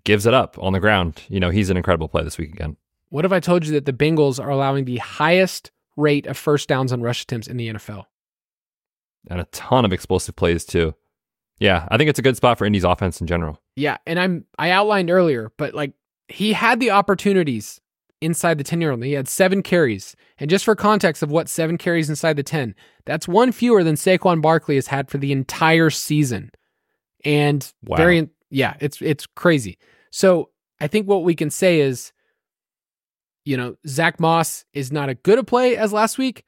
[0.05, 2.77] gives it up on the ground, you know, he's an incredible play this week again.
[3.09, 6.69] What if I told you that the Bengals are allowing the highest rate of first
[6.69, 8.05] downs on rush attempts in the NFL?
[9.29, 10.93] And a ton of explosive plays too.
[11.59, 13.61] Yeah, I think it's a good spot for Indy's offense in general.
[13.75, 15.93] Yeah, and I'm I outlined earlier, but like
[16.27, 17.79] he had the opportunities
[18.21, 19.03] inside the 10 year old.
[19.03, 20.15] He had seven carries.
[20.37, 23.95] And just for context of what seven carries inside the 10, that's one fewer than
[23.95, 26.51] Saquon Barkley has had for the entire season.
[27.23, 27.97] And wow.
[27.97, 29.77] very yeah, it's it's crazy.
[30.11, 30.49] So
[30.79, 32.11] I think what we can say is,
[33.43, 36.45] you know, Zach Moss is not a good a play as last week,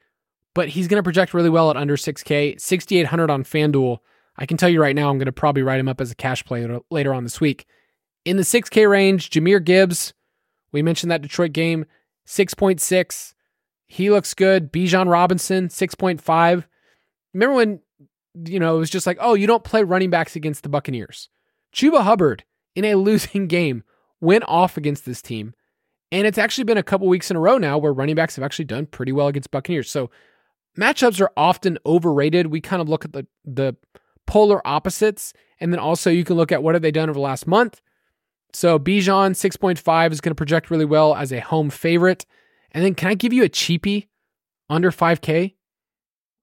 [0.58, 3.98] but he's going to project really well at under 6K, 6,800 on FanDuel.
[4.36, 6.16] I can tell you right now, I'm going to probably write him up as a
[6.16, 7.64] cash play later on this week.
[8.24, 10.14] In the 6K range, Jahmyr Gibbs,
[10.72, 11.84] we mentioned that Detroit game,
[12.26, 13.34] 6.6.
[13.86, 14.72] He looks good.
[14.72, 16.64] Bijan Robinson, 6.5.
[17.34, 17.78] Remember when,
[18.44, 21.28] you know, it was just like, oh, you don't play running backs against the Buccaneers.
[21.72, 22.42] Chuba Hubbard,
[22.74, 23.84] in a losing game,
[24.20, 25.54] went off against this team.
[26.10, 28.42] And it's actually been a couple weeks in a row now where running backs have
[28.42, 29.88] actually done pretty well against Buccaneers.
[29.88, 30.10] So
[30.78, 32.46] matchups are often overrated.
[32.46, 33.76] We kind of look at the the
[34.26, 37.20] polar opposites, and then also you can look at what have they done over the
[37.20, 37.80] last month.
[38.52, 42.24] So Bijan 6.5 is going to project really well as a home favorite.
[42.72, 44.08] And then can I give you a cheapie
[44.70, 45.54] under 5K?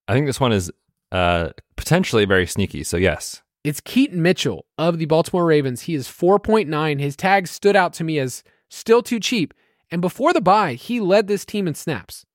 [0.08, 0.72] I think this one is
[1.12, 2.84] uh, potentially very sneaky.
[2.84, 3.42] So yes.
[3.64, 5.82] It's Keaton Mitchell of the Baltimore Ravens.
[5.82, 7.00] He is 4.9.
[7.00, 9.54] His tag stood out to me as still too cheap.
[9.90, 12.26] And before the bye, he led this team in snaps.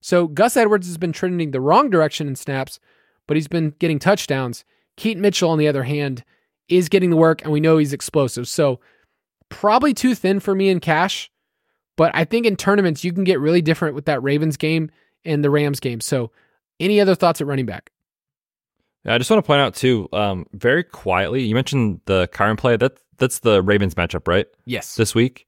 [0.00, 2.78] So Gus Edwards has been trending the wrong direction in snaps,
[3.26, 4.64] but he's been getting touchdowns.
[4.96, 6.24] Keaton Mitchell, on the other hand,
[6.68, 8.46] is getting the work, and we know he's explosive.
[8.48, 8.80] So
[9.48, 11.30] probably too thin for me in cash,
[11.96, 14.90] but I think in tournaments you can get really different with that Ravens game
[15.24, 16.00] and the Rams game.
[16.00, 16.30] So
[16.78, 17.90] any other thoughts at running back?
[19.04, 22.60] Yeah, I just want to point out too, um, very quietly, you mentioned the current
[22.60, 22.76] play.
[22.76, 24.46] That that's the Ravens matchup, right?
[24.64, 24.94] Yes.
[24.94, 25.46] This week.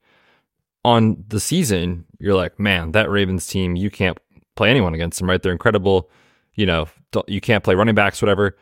[0.82, 4.18] On the season, you're like, man, that Ravens team, you can't
[4.60, 5.42] play anyone against them, right?
[5.42, 6.10] They're incredible.
[6.52, 6.86] You know,
[7.26, 8.58] you can't play running backs, whatever.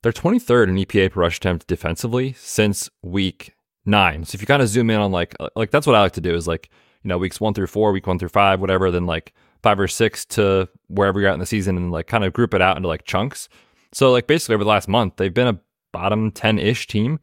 [0.00, 4.24] They're 23rd in EPA per rush attempt defensively since week nine.
[4.24, 6.12] So if you kind of zoom in on like, uh, like that's what I like
[6.12, 6.70] to do is like,
[7.02, 9.88] you know, weeks one through four, week one through five, whatever, then like five or
[9.88, 12.76] six to wherever you're at in the season and like kind of group it out
[12.76, 13.48] into like chunks.
[13.92, 15.58] So like basically over the last month, they've been a
[15.90, 17.18] bottom 10 ish team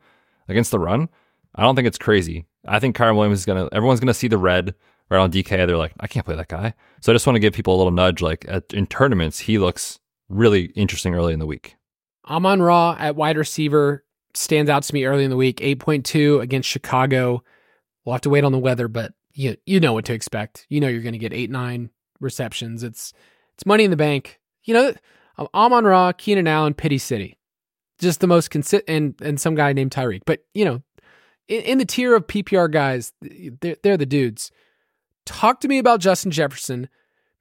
[0.50, 1.08] against the run.
[1.56, 2.46] I don't think it's crazy.
[2.68, 4.76] I think Kyren Williams is going to, everyone's going to see the red
[5.10, 6.74] right on DK, they're like, I can't play that guy.
[7.02, 8.22] So I just want to give people a little nudge.
[8.22, 10.00] Like at, in tournaments, he looks
[10.30, 11.76] really interesting early in the week.
[12.28, 14.04] Amon Ra at wide receiver
[14.34, 15.58] stands out to me early in the week.
[15.60, 17.44] 8.2 against Chicago.
[18.04, 20.66] We'll have to wait on the weather, but you you know what to expect.
[20.70, 22.84] You know you're going to get eight nine receptions.
[22.84, 23.14] It's
[23.54, 24.40] it's money in the bank.
[24.64, 24.94] You know,
[25.54, 27.38] Amon Ra, Keenan Allen, Pity City,
[28.00, 28.54] just the most
[28.88, 30.22] and and some guy named Tyreek.
[30.26, 30.82] But you know,
[31.48, 34.52] in, in the tier of PPR guys, they're, they're the dudes
[35.28, 36.90] talk to me about Justin Jefferson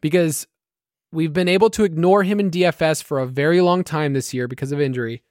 [0.00, 0.46] because
[1.12, 4.48] we've been able to ignore him in DFS for a very long time this year
[4.48, 5.22] because of injury.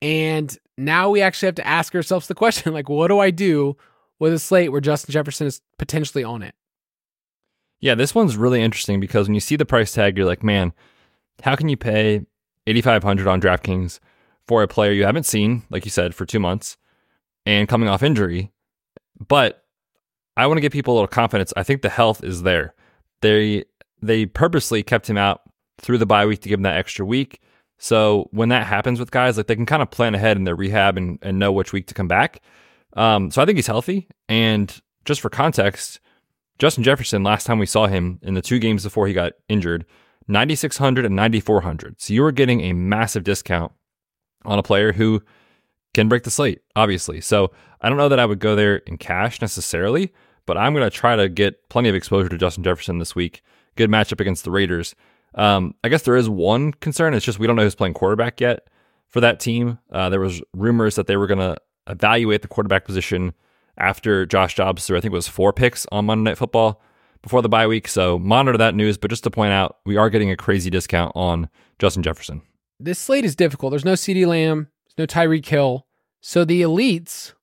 [0.00, 3.76] And now we actually have to ask ourselves the question like, what do I do
[4.18, 6.54] with a slate where Justin Jefferson is potentially on it?
[7.80, 10.72] Yeah, this one's really interesting because when you see the price tag, you're like, man,
[11.42, 12.24] how can you pay
[12.66, 13.98] 8500 on DraftKings
[14.46, 16.76] for a player you haven't seen, like you said, for two months
[17.44, 18.52] and coming off injury?
[19.26, 19.63] But
[20.36, 21.52] I want to give people a little confidence.
[21.56, 22.74] I think the health is there.
[23.20, 23.64] They
[24.02, 25.42] they purposely kept him out
[25.78, 27.40] through the bye week to give him that extra week.
[27.78, 30.54] So when that happens with guys, like they can kind of plan ahead in their
[30.54, 32.40] rehab and, and know which week to come back.
[32.96, 34.08] Um, so I think he's healthy.
[34.28, 36.00] And just for context,
[36.58, 39.84] Justin Jefferson, last time we saw him in the two games before he got injured,
[40.28, 42.00] 9,600 and 9,400.
[42.00, 43.72] So you were getting a massive discount
[44.44, 45.22] on a player who
[45.92, 47.20] can break the slate, obviously.
[47.20, 50.12] So I don't know that I would go there in cash necessarily,
[50.46, 53.42] but I'm going to try to get plenty of exposure to Justin Jefferson this week.
[53.76, 54.94] Good matchup against the Raiders.
[55.34, 57.14] Um, I guess there is one concern.
[57.14, 58.68] It's just we don't know who's playing quarterback yet
[59.08, 59.78] for that team.
[59.90, 61.56] Uh, there was rumors that they were going to
[61.88, 63.34] evaluate the quarterback position
[63.78, 66.80] after Josh Dobbs threw, I think it was four picks on Monday Night Football
[67.22, 67.88] before the bye week.
[67.88, 68.98] So monitor that news.
[68.98, 72.42] But just to point out, we are getting a crazy discount on Justin Jefferson.
[72.78, 73.72] This slate is difficult.
[73.72, 75.86] There's no CeeDee Lamb, there's no Tyreek Hill.
[76.20, 77.34] So the elites,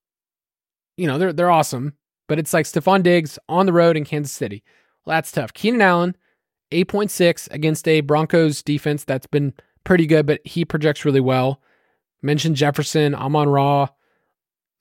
[0.98, 1.94] you know, they're they're awesome,
[2.32, 4.64] but it's like Stefon Diggs on the road in Kansas City.
[5.04, 5.54] Well, that's tough.
[5.54, 6.16] Keenan Allen,
[6.72, 9.54] 8.6 against a Broncos defense that's been
[9.84, 11.62] pretty good, but he projects really well.
[12.22, 13.90] Mentioned Jefferson, Amon Ra,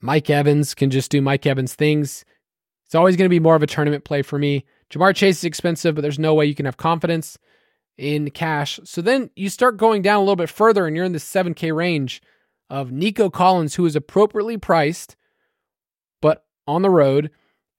[0.00, 2.24] Mike Evans can just do Mike Evans things.
[2.86, 4.64] It's always going to be more of a tournament play for me.
[4.92, 7.36] Ja'Marr Chase is expensive, but there's no way you can have confidence
[7.98, 8.78] in cash.
[8.84, 11.74] So then you start going down a little bit further and you're in the 7K
[11.74, 12.22] range
[12.68, 15.16] of Nico Collins, who is appropriately priced,
[16.22, 17.32] but on the road.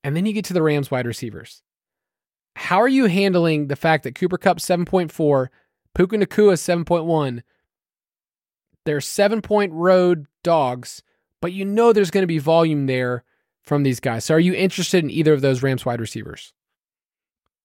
[0.04, 1.62] And then you get to the Rams wide receivers.
[2.56, 5.48] How are you handling the fact that Cooper Kupp 7.4,
[5.94, 7.42] Puka Nacua 7.1?
[8.84, 11.02] They're seven point road dogs,
[11.40, 13.24] but you know there's going to be volume there
[13.62, 14.24] from these guys.
[14.24, 16.52] So are you interested in either of those Rams wide receivers?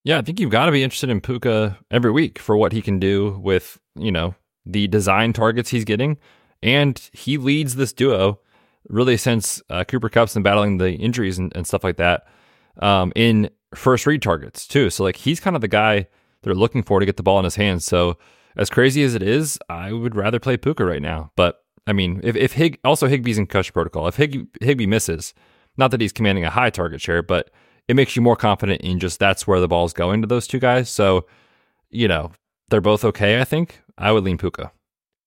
[0.04, 2.82] Yeah, I think you've got to be interested in Puka every week for what he
[2.82, 4.36] can do with, you know,
[4.66, 6.18] the design targets he's getting.
[6.64, 8.40] And he leads this duo
[8.90, 12.28] really since uh, Cooper Kupp's been battling the injuries and, and stuff like that
[12.80, 14.90] um, in first read targets too.
[14.90, 16.08] So like he's kind of the guy
[16.42, 17.86] they're looking for to get the ball in his hands.
[17.86, 18.18] So
[18.56, 21.32] as crazy as it is, I would rather play Puka right now.
[21.36, 25.34] But I mean, if, if Hig also Higbee's in concussion protocol, if Hig, Higbee misses,
[25.78, 27.52] not that he's commanding a high target share, but
[27.88, 30.60] it makes you more confident in just that's where the ball's going to those two
[30.60, 30.90] guys.
[30.90, 31.26] So,
[31.90, 32.32] you know,
[32.70, 33.82] they're both okay, I think.
[33.98, 34.72] I would lean Puka.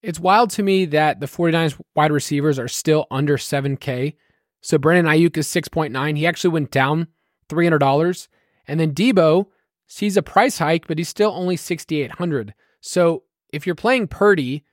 [0.02, 4.14] It's wild to me that the 49ers wide receivers are still under 7K.
[4.62, 6.16] So Brandon Aiyuk is 6.9.
[6.16, 7.08] He actually went down
[7.48, 8.28] $300.
[8.66, 9.46] And then Deebo
[9.86, 12.54] sees a price hike, but he's still only 6,800.
[12.80, 14.64] So if you're playing Purdy,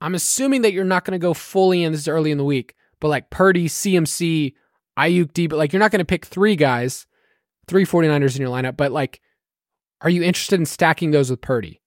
[0.00, 2.44] I'm assuming that you're not going to go fully in this is early in the
[2.44, 4.54] week, but like Purdy, CMC,
[4.98, 7.06] Aiyuk, Deebo, like you're not going to pick three guys,
[7.66, 9.20] three 49ers in your lineup, but like,
[10.00, 11.82] are you interested in stacking those with Purdy?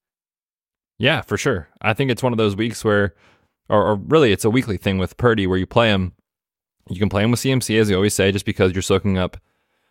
[1.02, 1.68] Yeah, for sure.
[1.80, 3.16] I think it's one of those weeks where,
[3.68, 6.12] or, or really, it's a weekly thing with Purdy where you play him.
[6.88, 9.36] You can play him with CMC, as you always say, just because you're soaking up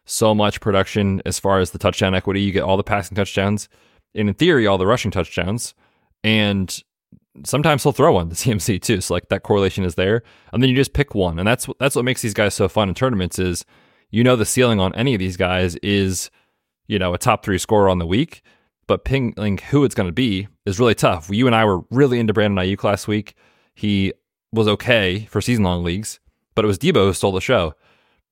[0.05, 2.39] so much production as far as the touchdown equity.
[2.39, 3.67] You get all the passing touchdowns,
[4.15, 5.73] and in theory, all the rushing touchdowns.
[6.23, 6.81] And
[7.43, 9.01] sometimes he'll throw one to CMC too.
[9.01, 11.97] So like that correlation is there, and then you just pick one, and that's that's
[11.97, 13.37] what makes these guys so fun in tournaments.
[13.37, 13.65] Is
[14.11, 16.31] you know the ceiling on any of these guys is
[16.87, 18.43] you know a top three scorer on the week,
[18.91, 21.29] but picking who it's going to be is really tough.
[21.29, 23.35] You and I were really into Brandon Aiyuk last week.
[23.73, 24.11] He
[24.51, 26.19] was okay for season long leagues,
[26.55, 27.73] but it was Deebo who stole the show.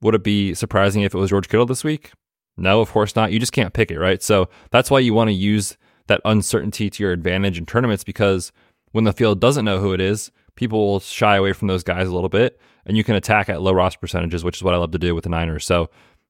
[0.01, 2.11] Would it be surprising if it was George Kittle this week?
[2.57, 3.31] No, of course not.
[3.31, 4.21] You just can't pick it, right?
[4.21, 8.51] So that's why you want to use that uncertainty to your advantage in tournaments because
[8.91, 12.09] when the field doesn't know who it is, people will shy away from those guys
[12.09, 14.77] a little bit, and you can attack at low roster percentages, which is what I
[14.77, 15.65] love to do with the Niners.
[15.65, 15.89] So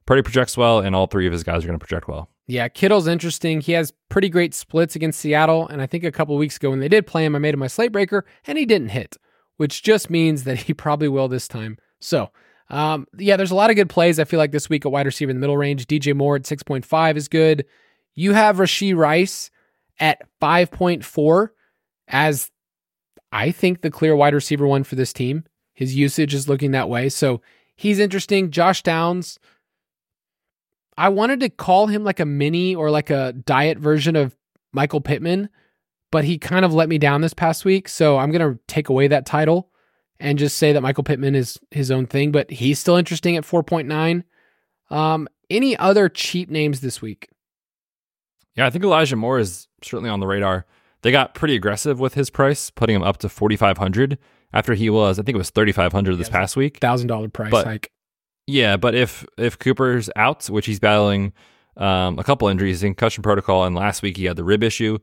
[0.10, 2.32] Purdy projects well, and all three of his guys are going to project well.
[2.48, 3.62] Yeah, Kittle's interesting.
[3.62, 6.80] He has pretty great splits against Seattle, and I think a couple weeks ago when
[6.80, 9.18] they did play him, I made him my slate breaker, and he didn't hit,
[9.58, 11.78] which just means that he probably will this time.
[12.00, 12.32] So,
[12.72, 14.18] um, yeah, there's a lot of good plays.
[14.18, 16.42] I feel like this week at wide receiver in the middle range, DJ Moore at
[16.42, 17.66] 6.5 is good.
[18.16, 19.52] You have Rashee Rice
[20.00, 21.50] at 5.4
[22.08, 22.50] as
[23.32, 25.44] I think the clear wide receiver one for this team.
[25.76, 27.10] His usage is looking that way.
[27.10, 27.42] So
[27.76, 28.50] he's interesting.
[28.50, 29.38] Josh Downs,
[31.00, 34.36] I wanted to call him like a mini or like a diet version of
[34.74, 35.48] Michael Pittman,
[36.12, 37.88] but he kind of let me down this past week.
[37.88, 39.72] So I'm going to take away that title
[40.20, 43.46] and just say that Michael Pittman is his own thing, but he's still interesting at
[43.46, 44.24] 4.9.
[44.94, 47.30] Um, any other cheap names this week?
[48.56, 50.66] Yeah, I think Elijah Moore is certainly on the radar.
[51.02, 54.18] They got pretty aggressive with his price, putting him up to 4500
[54.52, 56.82] after he was, I think it was 3500 this past week.
[56.82, 57.92] $1,000 price But- hike.
[58.50, 61.34] Yeah, but if if Cooper's out, which he's battling
[61.78, 64.98] um, a couple injuries in concussion protocol, and last week he had the rib issue,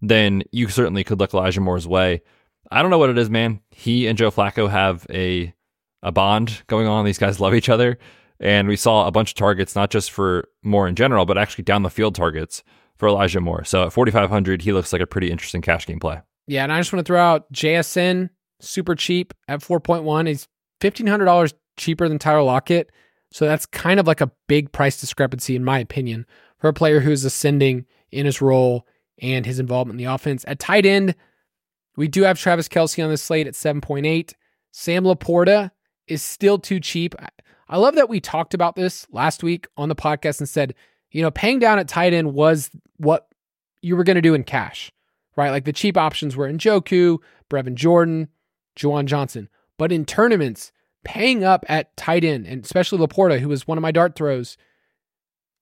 [0.00, 2.22] then you certainly could look Elijah Moore's way.
[2.70, 3.60] I don't know what it is, man.
[3.70, 5.52] He and Joe Flacco have a
[6.04, 7.04] a bond going on.
[7.04, 7.98] These guys love each other,
[8.38, 11.64] and we saw a bunch of targets, not just for Moore in general, but actually
[11.64, 12.62] down the field targets
[12.96, 13.64] for Elijah Moore.
[13.64, 16.20] So at 4,500, he looks like a pretty interesting cash game play.
[16.46, 18.30] Yeah, and I just want to throw out JSN,
[18.60, 20.28] super cheap at 4.1.
[20.28, 20.46] He's
[20.80, 22.90] $1,500 cheaper than Tyler Lockett.
[23.30, 26.26] So that's kind of like a big price discrepancy, in my opinion,
[26.58, 28.86] for a player who's ascending in his role
[29.20, 30.44] and his involvement in the offense.
[30.46, 31.14] At tight end,
[31.96, 34.34] we do have Travis Kelce on the slate at 7.8.
[34.70, 35.70] Sam LaPorta
[36.06, 37.14] is still too cheap.
[37.68, 40.74] I- love that we talked about this last week on the podcast and said,
[41.10, 43.28] you know, paying down at tight end was what
[43.82, 44.92] you were going to do in cash,
[45.36, 45.50] right?
[45.50, 47.18] Like the cheap options were Njoku,
[47.50, 48.28] Brevin Jordan,
[48.76, 49.48] Juwan Johnson.
[49.78, 50.72] But in tournaments,
[51.04, 54.56] paying up at tight end, and especially LaPorta, who was one of my dart throws,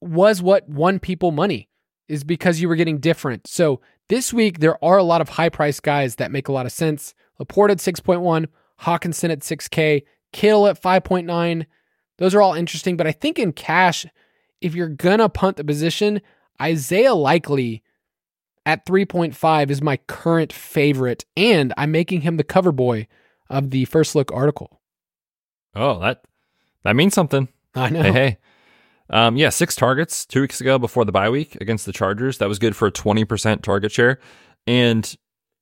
[0.00, 1.68] was what won people money,
[2.08, 3.46] is because you were getting different.
[3.46, 6.66] So this week, there are a lot of high price guys that make a lot
[6.66, 7.14] of sense.
[7.40, 8.46] LaPorta at 6.1,
[8.80, 11.66] Hockenson at 6K, Kittle at 5.9.
[12.18, 14.06] Those are all interesting, but I think in cash,
[14.60, 16.20] if you're gonna punt the position,
[16.60, 17.82] Isaiah Likely
[18.64, 23.08] at 3.5 is my current favorite, and I'm making him the cover boy
[23.50, 24.81] of the first look article.
[25.74, 26.24] Oh, that
[26.84, 27.48] that means something.
[27.74, 28.02] I know.
[28.02, 28.38] Hey, hey.
[29.10, 32.38] Um, yeah, six targets two weeks ago before the bye week against the Chargers.
[32.38, 34.18] That was good for a 20% target share.
[34.66, 35.14] And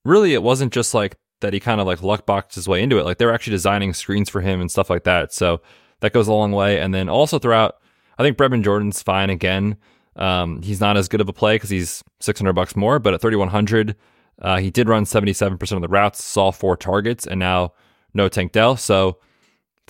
[0.05, 2.99] really, it wasn't just like that he kind of like luck boxed his way into
[2.99, 3.05] it.
[3.05, 5.33] Like they were actually designing screens for him and stuff like that.
[5.33, 5.63] So
[6.01, 6.81] that goes a long way.
[6.81, 7.77] And then also throughout,
[8.19, 9.77] I think Brevin Jordan's fine again.
[10.17, 13.21] Um, he's not as good of a play because he's 600 bucks more, but at
[13.21, 13.97] 3,100,
[14.43, 17.73] uh, he did run 77% of the routes, saw four targets, and now
[18.13, 18.77] no Tank Dell.
[18.77, 19.19] So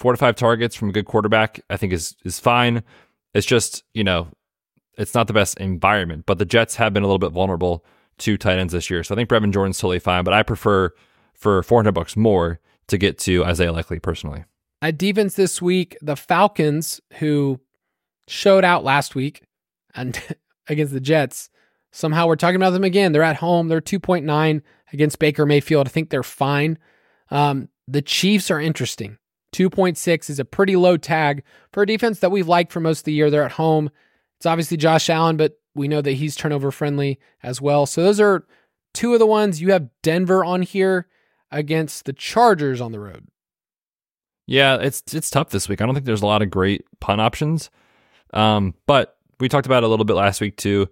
[0.01, 2.83] four to five targets from a good quarterback, I think is is fine.
[3.35, 4.29] It's just, you know,
[4.97, 7.85] it's not the best environment, but the Jets have been a little bit vulnerable
[8.19, 9.05] to tight ends this year.
[9.05, 10.91] So I think Brevin Jordan's totally fine, but I prefer
[11.35, 14.45] for 400 bucks more to get to Isaiah Likely personally.
[14.83, 17.61] At defense this week, the Falcons, who
[18.27, 19.43] showed out last week
[19.95, 20.21] and
[20.67, 21.51] against the Jets,
[21.93, 23.13] somehow we're talking about them again.
[23.13, 23.69] They're at home.
[23.69, 25.87] They're 2.9 against Baker Mayfield.
[25.87, 26.79] I think they're fine.
[27.31, 29.19] Um, the Chiefs are interesting.
[29.53, 31.43] 2.6 is a pretty low tag
[31.73, 33.31] for a defense that we've liked for most of the year.
[33.31, 33.91] They're at home.
[34.39, 37.87] It's obviously Josh Allen, but we know that he's turnover friendly as well.
[37.87, 38.47] So those are
[38.95, 39.61] two of the ones.
[39.61, 41.07] You have Denver on here
[41.51, 43.27] against the Chargers on the road.
[44.47, 45.81] Yeah, it's it's tough this week.
[45.81, 47.71] I don't think there's a lot of great punt options.
[48.33, 50.89] Um, but we talked about a little bit last week too,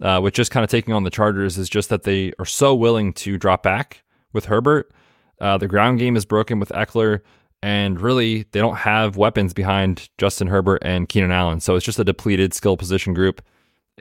[0.00, 2.74] uh, with just kind of taking on the Chargers is just that they are so
[2.74, 4.02] willing to drop back
[4.32, 4.90] with Herbert.
[5.40, 7.20] Uh, the ground game is broken with Ekeler,
[7.62, 11.60] and really they don't have weapons behind Justin Herbert and Keenan Allen.
[11.60, 13.40] So it's just a depleted skill position group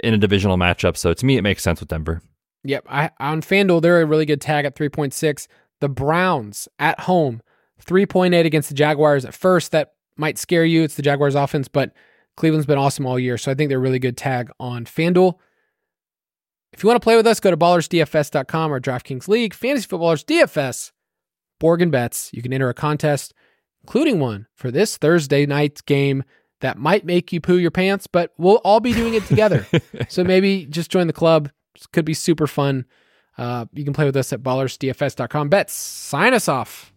[0.04, 0.98] in a divisional matchup.
[0.98, 2.22] So to me, it makes sense with Denver.
[2.64, 2.86] Yep.
[2.90, 5.48] I, on FanDuel, they're a really good tag at 3.6.
[5.80, 7.42] The Browns at home,
[7.84, 9.26] 3.8 against the Jaguars.
[9.26, 10.84] At first, that might scare you.
[10.84, 11.94] It's the Jaguars offense, but
[12.38, 13.38] Cleveland's been awesome all year.
[13.38, 15.36] So I think they're a really good tag on FanDuel.
[16.74, 20.24] If you want to play with us, go to ballersdfs.com or DraftKings League, Fantasy Footballers
[20.24, 20.92] DFS,
[21.62, 22.32] Borgen Betz.
[22.34, 23.34] You can enter a contest,
[23.84, 26.24] including one for this Thursday night game
[26.60, 29.68] that might make you poo your pants, but we'll all be doing it together.
[30.10, 31.50] so maybe just join the club.
[31.76, 32.86] This could be super fun.
[33.38, 35.50] Uh, you can play with us at ballersdfs.com.
[35.50, 36.94] Betz, sign us off.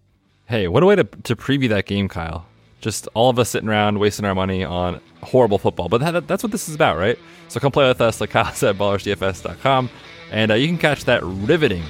[0.46, 2.46] Hey, what a way to, to preview that game, Kyle.
[2.80, 5.88] Just all of us sitting around wasting our money on horrible football.
[5.88, 7.18] But that, that's what this is about, right?
[7.48, 9.88] So come play with us, like Kyle said, ballersdfs.com.
[10.30, 11.84] And uh, you can catch that riveting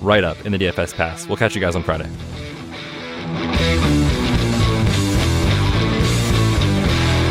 [0.00, 1.26] write up in the DFS pass.
[1.26, 2.08] We'll catch you guys on Friday.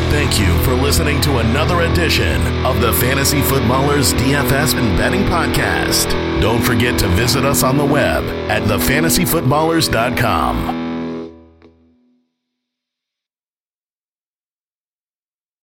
[0.09, 6.09] Thank you for listening to another edition of the Fantasy Footballers DFS and Betting Podcast.
[6.41, 10.88] Don't forget to visit us on the web at thefantasyfootballers.com.